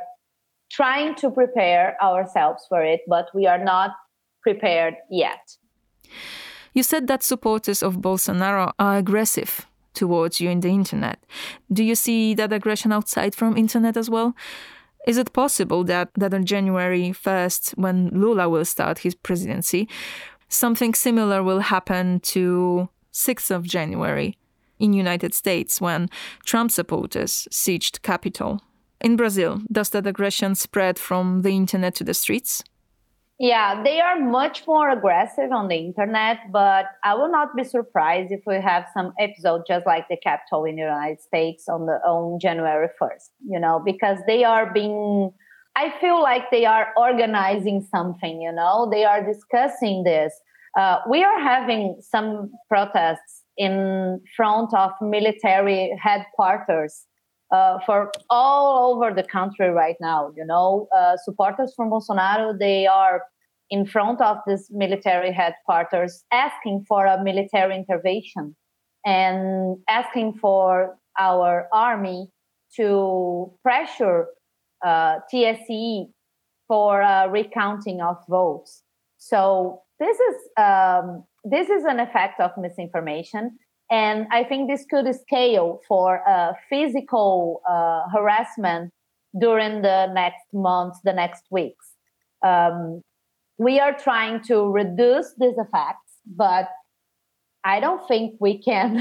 trying 0.72 1.14
to 1.16 1.30
prepare 1.30 1.96
ourselves 2.02 2.64
for 2.68 2.82
it, 2.82 3.00
but 3.08 3.26
we 3.34 3.46
are 3.46 3.62
not 3.62 3.90
prepared 4.42 4.94
yet. 5.10 5.56
You 6.72 6.82
said 6.82 7.06
that 7.06 7.22
supporters 7.22 7.82
of 7.82 7.98
Bolsonaro 7.98 8.72
are 8.80 8.96
aggressive 8.96 9.66
towards 9.94 10.40
you 10.40 10.50
in 10.50 10.60
the 10.60 10.68
internet. 10.68 11.24
Do 11.72 11.82
you 11.84 11.94
see 11.94 12.34
that 12.34 12.52
aggression 12.52 12.92
outside 12.92 13.34
from 13.34 13.56
internet 13.56 13.96
as 13.96 14.10
well? 14.10 14.34
Is 15.06 15.18
it 15.18 15.32
possible 15.32 15.84
that, 15.84 16.10
that 16.16 16.32
on 16.34 16.46
January 16.46 17.10
1st, 17.10 17.76
when 17.76 18.08
Lula 18.08 18.48
will 18.48 18.64
start 18.64 18.98
his 18.98 19.14
presidency, 19.14 19.88
something 20.48 20.94
similar 20.94 21.42
will 21.42 21.60
happen 21.60 22.20
to 22.20 22.88
6th 23.12 23.50
of 23.50 23.64
January 23.64 24.36
in 24.78 24.92
United 24.92 25.34
States 25.34 25.80
when 25.80 26.08
Trump 26.44 26.70
supporters 26.70 27.46
sieged 27.50 28.02
Capitol 28.02 28.60
in 29.04 29.16
Brazil, 29.16 29.60
does 29.70 29.90
that 29.90 30.06
aggression 30.06 30.54
spread 30.54 30.98
from 30.98 31.42
the 31.42 31.50
internet 31.50 31.94
to 31.96 32.04
the 32.04 32.14
streets? 32.14 32.64
Yeah, 33.40 33.82
they 33.82 34.00
are 34.00 34.20
much 34.20 34.64
more 34.66 34.90
aggressive 34.90 35.50
on 35.50 35.66
the 35.66 35.74
internet, 35.74 36.38
but 36.52 36.86
I 37.02 37.14
will 37.14 37.30
not 37.30 37.56
be 37.56 37.64
surprised 37.64 38.30
if 38.30 38.42
we 38.46 38.60
have 38.60 38.86
some 38.94 39.12
episode 39.18 39.62
just 39.66 39.86
like 39.86 40.06
the 40.08 40.16
Capitol 40.16 40.64
in 40.64 40.76
the 40.76 40.82
United 40.82 41.20
States 41.20 41.68
on 41.68 41.86
the 41.86 41.94
on 42.06 42.38
January 42.38 42.88
first. 42.96 43.32
You 43.44 43.58
know, 43.58 43.82
because 43.84 44.18
they 44.28 44.44
are 44.44 44.72
being. 44.72 45.30
I 45.76 45.92
feel 46.00 46.22
like 46.22 46.52
they 46.52 46.64
are 46.64 46.92
organizing 46.96 47.84
something. 47.90 48.40
You 48.40 48.52
know, 48.52 48.88
they 48.88 49.04
are 49.04 49.20
discussing 49.24 50.04
this. 50.04 50.32
Uh, 50.78 50.98
we 51.10 51.24
are 51.24 51.40
having 51.40 51.96
some 52.00 52.52
protests 52.68 53.42
in 53.56 54.20
front 54.36 54.72
of 54.74 54.92
military 55.00 55.96
headquarters 56.00 57.06
uh, 57.54 57.78
for 57.86 58.10
all 58.30 58.66
over 58.90 59.14
the 59.14 59.22
country 59.22 59.70
right 59.70 59.96
now. 60.00 60.32
You 60.36 60.44
know, 60.44 60.88
uh, 60.96 61.16
supporters 61.24 61.72
from 61.76 61.90
Bolsonaro 61.90 62.58
they 62.58 62.86
are 62.86 63.22
in 63.70 63.86
front 63.86 64.20
of 64.20 64.36
this 64.46 64.68
military 64.70 65.32
headquarters 65.32 66.24
asking 66.32 66.84
for 66.88 67.06
a 67.06 67.22
military 67.22 67.74
intervention 67.76 68.56
and 69.06 69.78
asking 69.88 70.34
for 70.42 70.98
our 71.18 71.68
army 71.72 72.28
to 72.76 73.52
pressure 73.62 74.26
uh, 74.84 75.14
TSE 75.30 76.06
for 76.68 77.02
uh, 77.02 77.26
recounting 77.28 78.00
of 78.00 78.16
votes. 78.28 78.82
So 79.18 79.82
this 80.00 80.18
is 80.28 80.36
um, 80.56 81.24
this 81.44 81.68
is 81.68 81.84
an 81.84 82.00
effect 82.00 82.40
of 82.40 82.50
misinformation 82.58 83.58
and 83.90 84.26
I 84.30 84.44
think 84.44 84.68
this 84.70 84.84
could 84.88 85.06
scale 85.14 85.80
for 85.86 86.26
uh, 86.28 86.52
physical 86.70 87.60
uh, 87.68 88.08
harassment 88.12 88.92
during 89.38 89.82
the 89.82 90.06
next 90.12 90.44
months, 90.52 91.00
the 91.04 91.12
next 91.12 91.44
weeks. 91.50 91.92
Um, 92.44 93.02
we 93.58 93.80
are 93.80 93.92
trying 93.92 94.42
to 94.44 94.70
reduce 94.70 95.34
these 95.38 95.56
effects, 95.58 96.12
but 96.26 96.68
I 97.64 97.80
don't 97.80 98.06
think 98.08 98.34
we 98.40 98.62
can 98.62 98.98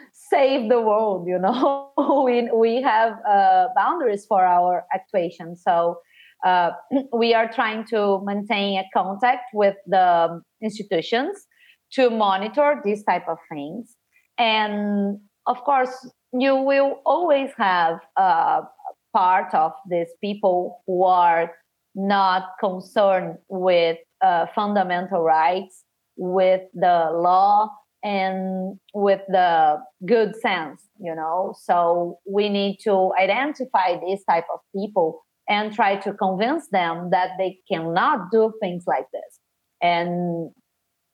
save 0.12 0.68
the 0.68 0.80
world. 0.80 1.26
You 1.26 1.38
know, 1.38 1.90
we 2.24 2.48
we 2.54 2.82
have 2.82 3.18
uh, 3.28 3.68
boundaries 3.74 4.26
for 4.26 4.44
our 4.44 4.84
actuation, 4.94 5.56
so 5.56 5.98
uh, 6.44 6.70
we 7.12 7.34
are 7.34 7.50
trying 7.50 7.84
to 7.86 8.20
maintain 8.24 8.78
a 8.78 8.84
contact 8.92 9.50
with 9.54 9.76
the 9.86 10.40
institutions 10.62 11.46
to 11.92 12.10
monitor 12.10 12.80
these 12.84 13.04
type 13.04 13.28
of 13.28 13.38
things 13.50 13.95
and 14.38 15.18
of 15.46 15.62
course, 15.64 16.10
you 16.32 16.56
will 16.56 17.00
always 17.06 17.50
have 17.56 18.00
a 18.16 18.62
part 19.14 19.54
of 19.54 19.72
these 19.88 20.10
people 20.20 20.82
who 20.86 21.04
are 21.04 21.52
not 21.94 22.50
concerned 22.60 23.38
with 23.48 23.96
uh, 24.20 24.46
fundamental 24.54 25.22
rights, 25.22 25.84
with 26.16 26.62
the 26.74 27.10
law, 27.12 27.70
and 28.04 28.78
with 28.94 29.20
the 29.28 29.78
good 30.04 30.36
sense, 30.36 30.82
you 31.00 31.14
know. 31.14 31.54
So 31.62 32.18
we 32.30 32.48
need 32.48 32.78
to 32.84 33.12
identify 33.18 33.98
these 33.98 34.22
type 34.28 34.44
of 34.52 34.60
people 34.74 35.22
and 35.48 35.72
try 35.72 35.96
to 35.96 36.12
convince 36.12 36.68
them 36.70 37.10
that 37.10 37.30
they 37.38 37.58
cannot 37.70 38.30
do 38.30 38.52
things 38.60 38.84
like 38.86 39.06
this. 39.12 39.40
And 39.80 40.50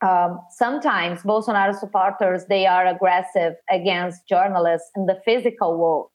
um, 0.02 0.40
sometimes 0.50 1.22
Bolsonaro 1.22 1.74
supporters 1.74 2.44
they 2.48 2.66
are 2.66 2.86
aggressive 2.86 3.54
against 3.70 4.26
journalists 4.28 4.90
in 4.96 5.06
the 5.06 5.18
physical 5.24 5.78
world, 5.78 6.10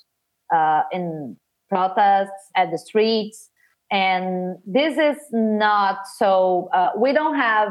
uh, 0.53 0.83
in 0.91 1.37
protests 1.69 2.51
at 2.55 2.69
the 2.71 2.77
streets, 2.77 3.49
and 3.89 4.57
this 4.65 4.97
is 4.97 5.21
not 5.31 5.99
so. 6.17 6.69
Uh, 6.73 6.89
we 6.97 7.13
don't 7.13 7.35
have 7.35 7.69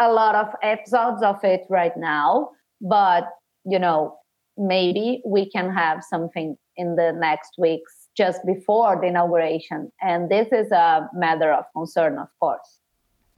a 0.00 0.12
lot 0.12 0.34
of 0.34 0.48
episodes 0.62 1.22
of 1.22 1.42
it 1.44 1.62
right 1.70 1.96
now, 1.96 2.50
but 2.80 3.24
you 3.64 3.78
know 3.78 4.16
maybe 4.56 5.22
we 5.24 5.48
can 5.48 5.72
have 5.72 6.02
something 6.02 6.56
in 6.76 6.96
the 6.96 7.12
next 7.12 7.52
weeks 7.58 8.08
just 8.16 8.40
before 8.44 8.98
the 9.00 9.06
inauguration, 9.06 9.92
and 10.02 10.28
this 10.28 10.48
is 10.50 10.70
a 10.72 11.08
matter 11.14 11.52
of 11.52 11.64
concern, 11.76 12.18
of 12.18 12.28
course. 12.40 12.77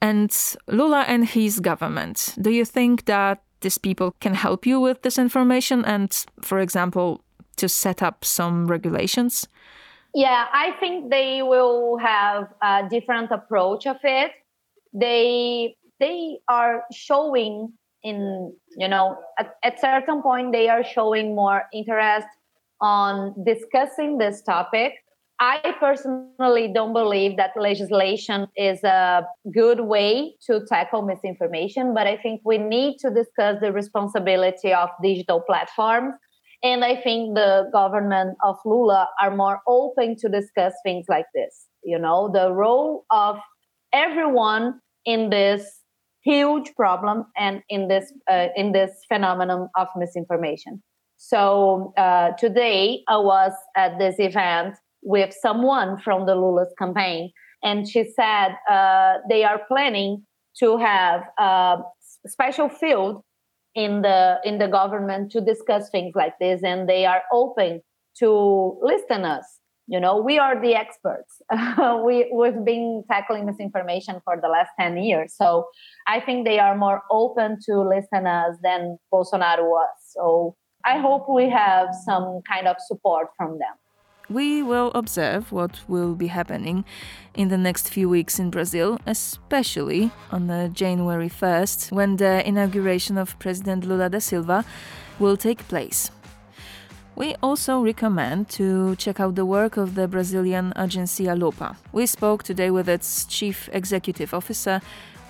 And 0.01 0.35
Lula 0.67 1.05
and 1.07 1.27
his 1.27 1.59
government, 1.59 2.35
do 2.41 2.49
you 2.49 2.65
think 2.65 3.05
that 3.05 3.43
these 3.61 3.77
people 3.77 4.15
can 4.19 4.33
help 4.33 4.65
you 4.65 4.79
with 4.79 5.03
this 5.03 5.19
information 5.19 5.85
and, 5.85 6.11
for 6.41 6.59
example, 6.59 7.23
to 7.57 7.69
set 7.69 8.01
up 8.01 8.25
some 8.25 8.65
regulations? 8.67 9.47
Yeah, 10.13 10.47
I 10.51 10.71
think 10.79 11.09
they 11.11 11.41
will 11.41 11.97
have 11.97 12.47
a 12.61 12.89
different 12.89 13.31
approach 13.31 13.85
of 13.85 13.97
it. 14.03 14.31
They 14.93 15.75
they 15.99 16.39
are 16.49 16.83
showing 16.91 17.71
in 18.03 18.53
you 18.75 18.87
know 18.87 19.17
at, 19.39 19.55
at 19.63 19.79
certain 19.79 20.21
point 20.21 20.51
they 20.51 20.67
are 20.67 20.83
showing 20.83 21.33
more 21.35 21.63
interest 21.71 22.27
on 22.81 23.33
discussing 23.45 24.17
this 24.17 24.41
topic 24.41 24.95
I 25.41 25.73
personally 25.79 26.71
don't 26.71 26.93
believe 26.93 27.35
that 27.37 27.53
legislation 27.57 28.45
is 28.55 28.83
a 28.83 29.25
good 29.51 29.79
way 29.79 30.35
to 30.45 30.63
tackle 30.69 31.01
misinformation, 31.01 31.95
but 31.95 32.05
I 32.05 32.15
think 32.17 32.41
we 32.45 32.59
need 32.59 32.99
to 32.99 33.09
discuss 33.09 33.55
the 33.59 33.71
responsibility 33.73 34.71
of 34.71 34.89
digital 35.01 35.41
platforms. 35.41 36.13
And 36.61 36.85
I 36.85 36.95
think 36.95 37.35
the 37.35 37.67
government 37.73 38.37
of 38.43 38.57
Lula 38.65 39.09
are 39.19 39.35
more 39.35 39.61
open 39.67 40.15
to 40.17 40.29
discuss 40.29 40.73
things 40.85 41.07
like 41.09 41.25
this. 41.33 41.65
You 41.83 41.97
know, 41.97 42.29
the 42.31 42.51
role 42.51 43.05
of 43.09 43.37
everyone 43.91 44.79
in 45.05 45.31
this 45.31 45.81
huge 46.23 46.71
problem 46.75 47.25
and 47.35 47.63
in 47.67 47.87
this 47.87 48.13
uh, 48.29 48.49
in 48.55 48.73
this 48.73 48.91
phenomenon 49.07 49.69
of 49.75 49.87
misinformation. 49.95 50.83
So 51.17 51.93
uh, 51.97 52.33
today 52.37 53.01
I 53.07 53.17
was 53.17 53.53
at 53.75 53.97
this 53.97 54.17
event 54.19 54.75
with 55.01 55.33
someone 55.41 55.99
from 55.99 56.25
the 56.25 56.35
Lula's 56.35 56.73
campaign, 56.77 57.31
and 57.63 57.87
she 57.87 58.03
said 58.03 58.55
uh, 58.69 59.15
they 59.29 59.43
are 59.43 59.61
planning 59.67 60.25
to 60.59 60.77
have 60.77 61.21
a 61.37 61.77
special 62.27 62.69
field 62.69 63.23
in 63.73 64.01
the 64.01 64.37
in 64.43 64.57
the 64.57 64.67
government 64.67 65.31
to 65.31 65.41
discuss 65.41 65.89
things 65.89 66.13
like 66.15 66.33
this, 66.39 66.61
and 66.63 66.87
they 66.89 67.05
are 67.05 67.21
open 67.31 67.81
to 68.19 68.77
listen 68.81 69.23
us 69.25 69.61
You 69.91 69.99
know, 69.99 70.21
we 70.21 70.39
are 70.39 70.55
the 70.61 70.73
experts. 70.73 71.41
we, 72.05 72.31
we've 72.33 72.63
been 72.63 73.03
tackling 73.11 73.45
misinformation 73.45 74.21
for 74.23 74.39
the 74.41 74.47
last 74.47 74.69
10 74.79 74.97
years. 74.97 75.33
So 75.35 75.65
I 76.07 76.21
think 76.21 76.45
they 76.45 76.59
are 76.59 76.77
more 76.77 77.01
open 77.11 77.57
to 77.65 77.81
listen 77.81 78.25
us 78.25 78.55
than 78.63 78.97
Bolsonaro 79.13 79.63
was. 79.63 79.89
So 80.15 80.55
I 80.85 80.97
hope 80.97 81.25
we 81.27 81.49
have 81.49 81.89
some 82.05 82.39
kind 82.49 82.67
of 82.67 82.77
support 82.79 83.27
from 83.35 83.59
them. 83.59 83.75
We 84.31 84.63
will 84.63 84.91
observe 84.95 85.51
what 85.51 85.81
will 85.89 86.15
be 86.15 86.27
happening 86.27 86.85
in 87.33 87.49
the 87.49 87.57
next 87.57 87.89
few 87.89 88.07
weeks 88.07 88.39
in 88.39 88.49
Brazil, 88.49 88.97
especially 89.05 90.09
on 90.31 90.73
January 90.73 91.27
1st, 91.27 91.91
when 91.91 92.15
the 92.15 92.47
inauguration 92.47 93.17
of 93.17 93.37
President 93.39 93.83
Lula 93.83 94.09
da 94.09 94.19
Silva 94.19 94.63
will 95.19 95.35
take 95.35 95.67
place. 95.67 96.11
We 97.17 97.35
also 97.43 97.81
recommend 97.81 98.47
to 98.51 98.95
check 98.95 99.19
out 99.19 99.35
the 99.35 99.45
work 99.45 99.75
of 99.75 99.95
the 99.95 100.07
Brazilian 100.07 100.71
Agência 100.77 101.37
Lupa. 101.37 101.75
We 101.91 102.05
spoke 102.05 102.43
today 102.43 102.71
with 102.71 102.87
its 102.87 103.25
chief 103.25 103.67
executive 103.73 104.33
officer, 104.33 104.79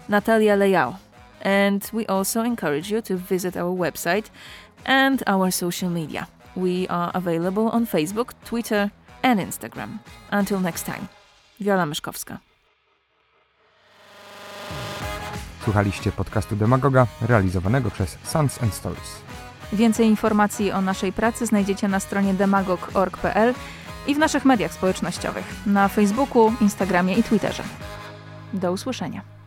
Natalia 0.10 0.56
Leal, 0.56 0.99
and 1.41 1.89
we 1.91 2.06
also 2.06 2.43
encourage 2.43 2.91
you 2.91 3.02
to 3.02 3.16
visit 3.16 3.58
our 3.58 3.76
website 3.76 4.30
and 4.86 5.24
our 5.26 5.49
social 5.49 5.89
media. 5.89 6.28
We 6.58 6.88
are 6.89 7.12
available 7.14 7.64
on 7.72 7.86
Facebook, 7.86 8.34
Twitter, 8.34 8.89
and 9.24 9.39
Instagram. 9.39 9.99
Until 10.32 10.60
next 10.60 10.86
time, 10.86 11.08
Viola 11.60 11.86
Myszkowska. 11.86 12.38
Słuchaliście 15.64 16.12
podcastu 16.12 16.56
Demagoga 16.56 17.08
realizowanego 17.22 17.91
przez 17.91 18.18
Sons 18.24 18.64
and 18.64 18.74
Stories. 18.74 19.22
Więcej 19.74 20.08
informacji 20.08 20.72
o 20.72 20.82
naszej 20.82 21.14
pracy 21.14 21.45
znajdziecie 21.45 21.88
na 21.88 21.99
stronie 21.99 22.34
demagog.org.pl 22.34 23.54
i 24.08 24.16
w 24.16 24.18
naszych 24.18 24.45
mediach 24.45 24.74
społecznościowych 24.74 25.45
na 25.66 25.88
Facebooku, 25.88 26.54
Instagramie 26.62 27.14
i 27.14 27.24
Twitterze. 27.24 27.64
Do 28.54 28.72
usłyszenia. 28.72 29.41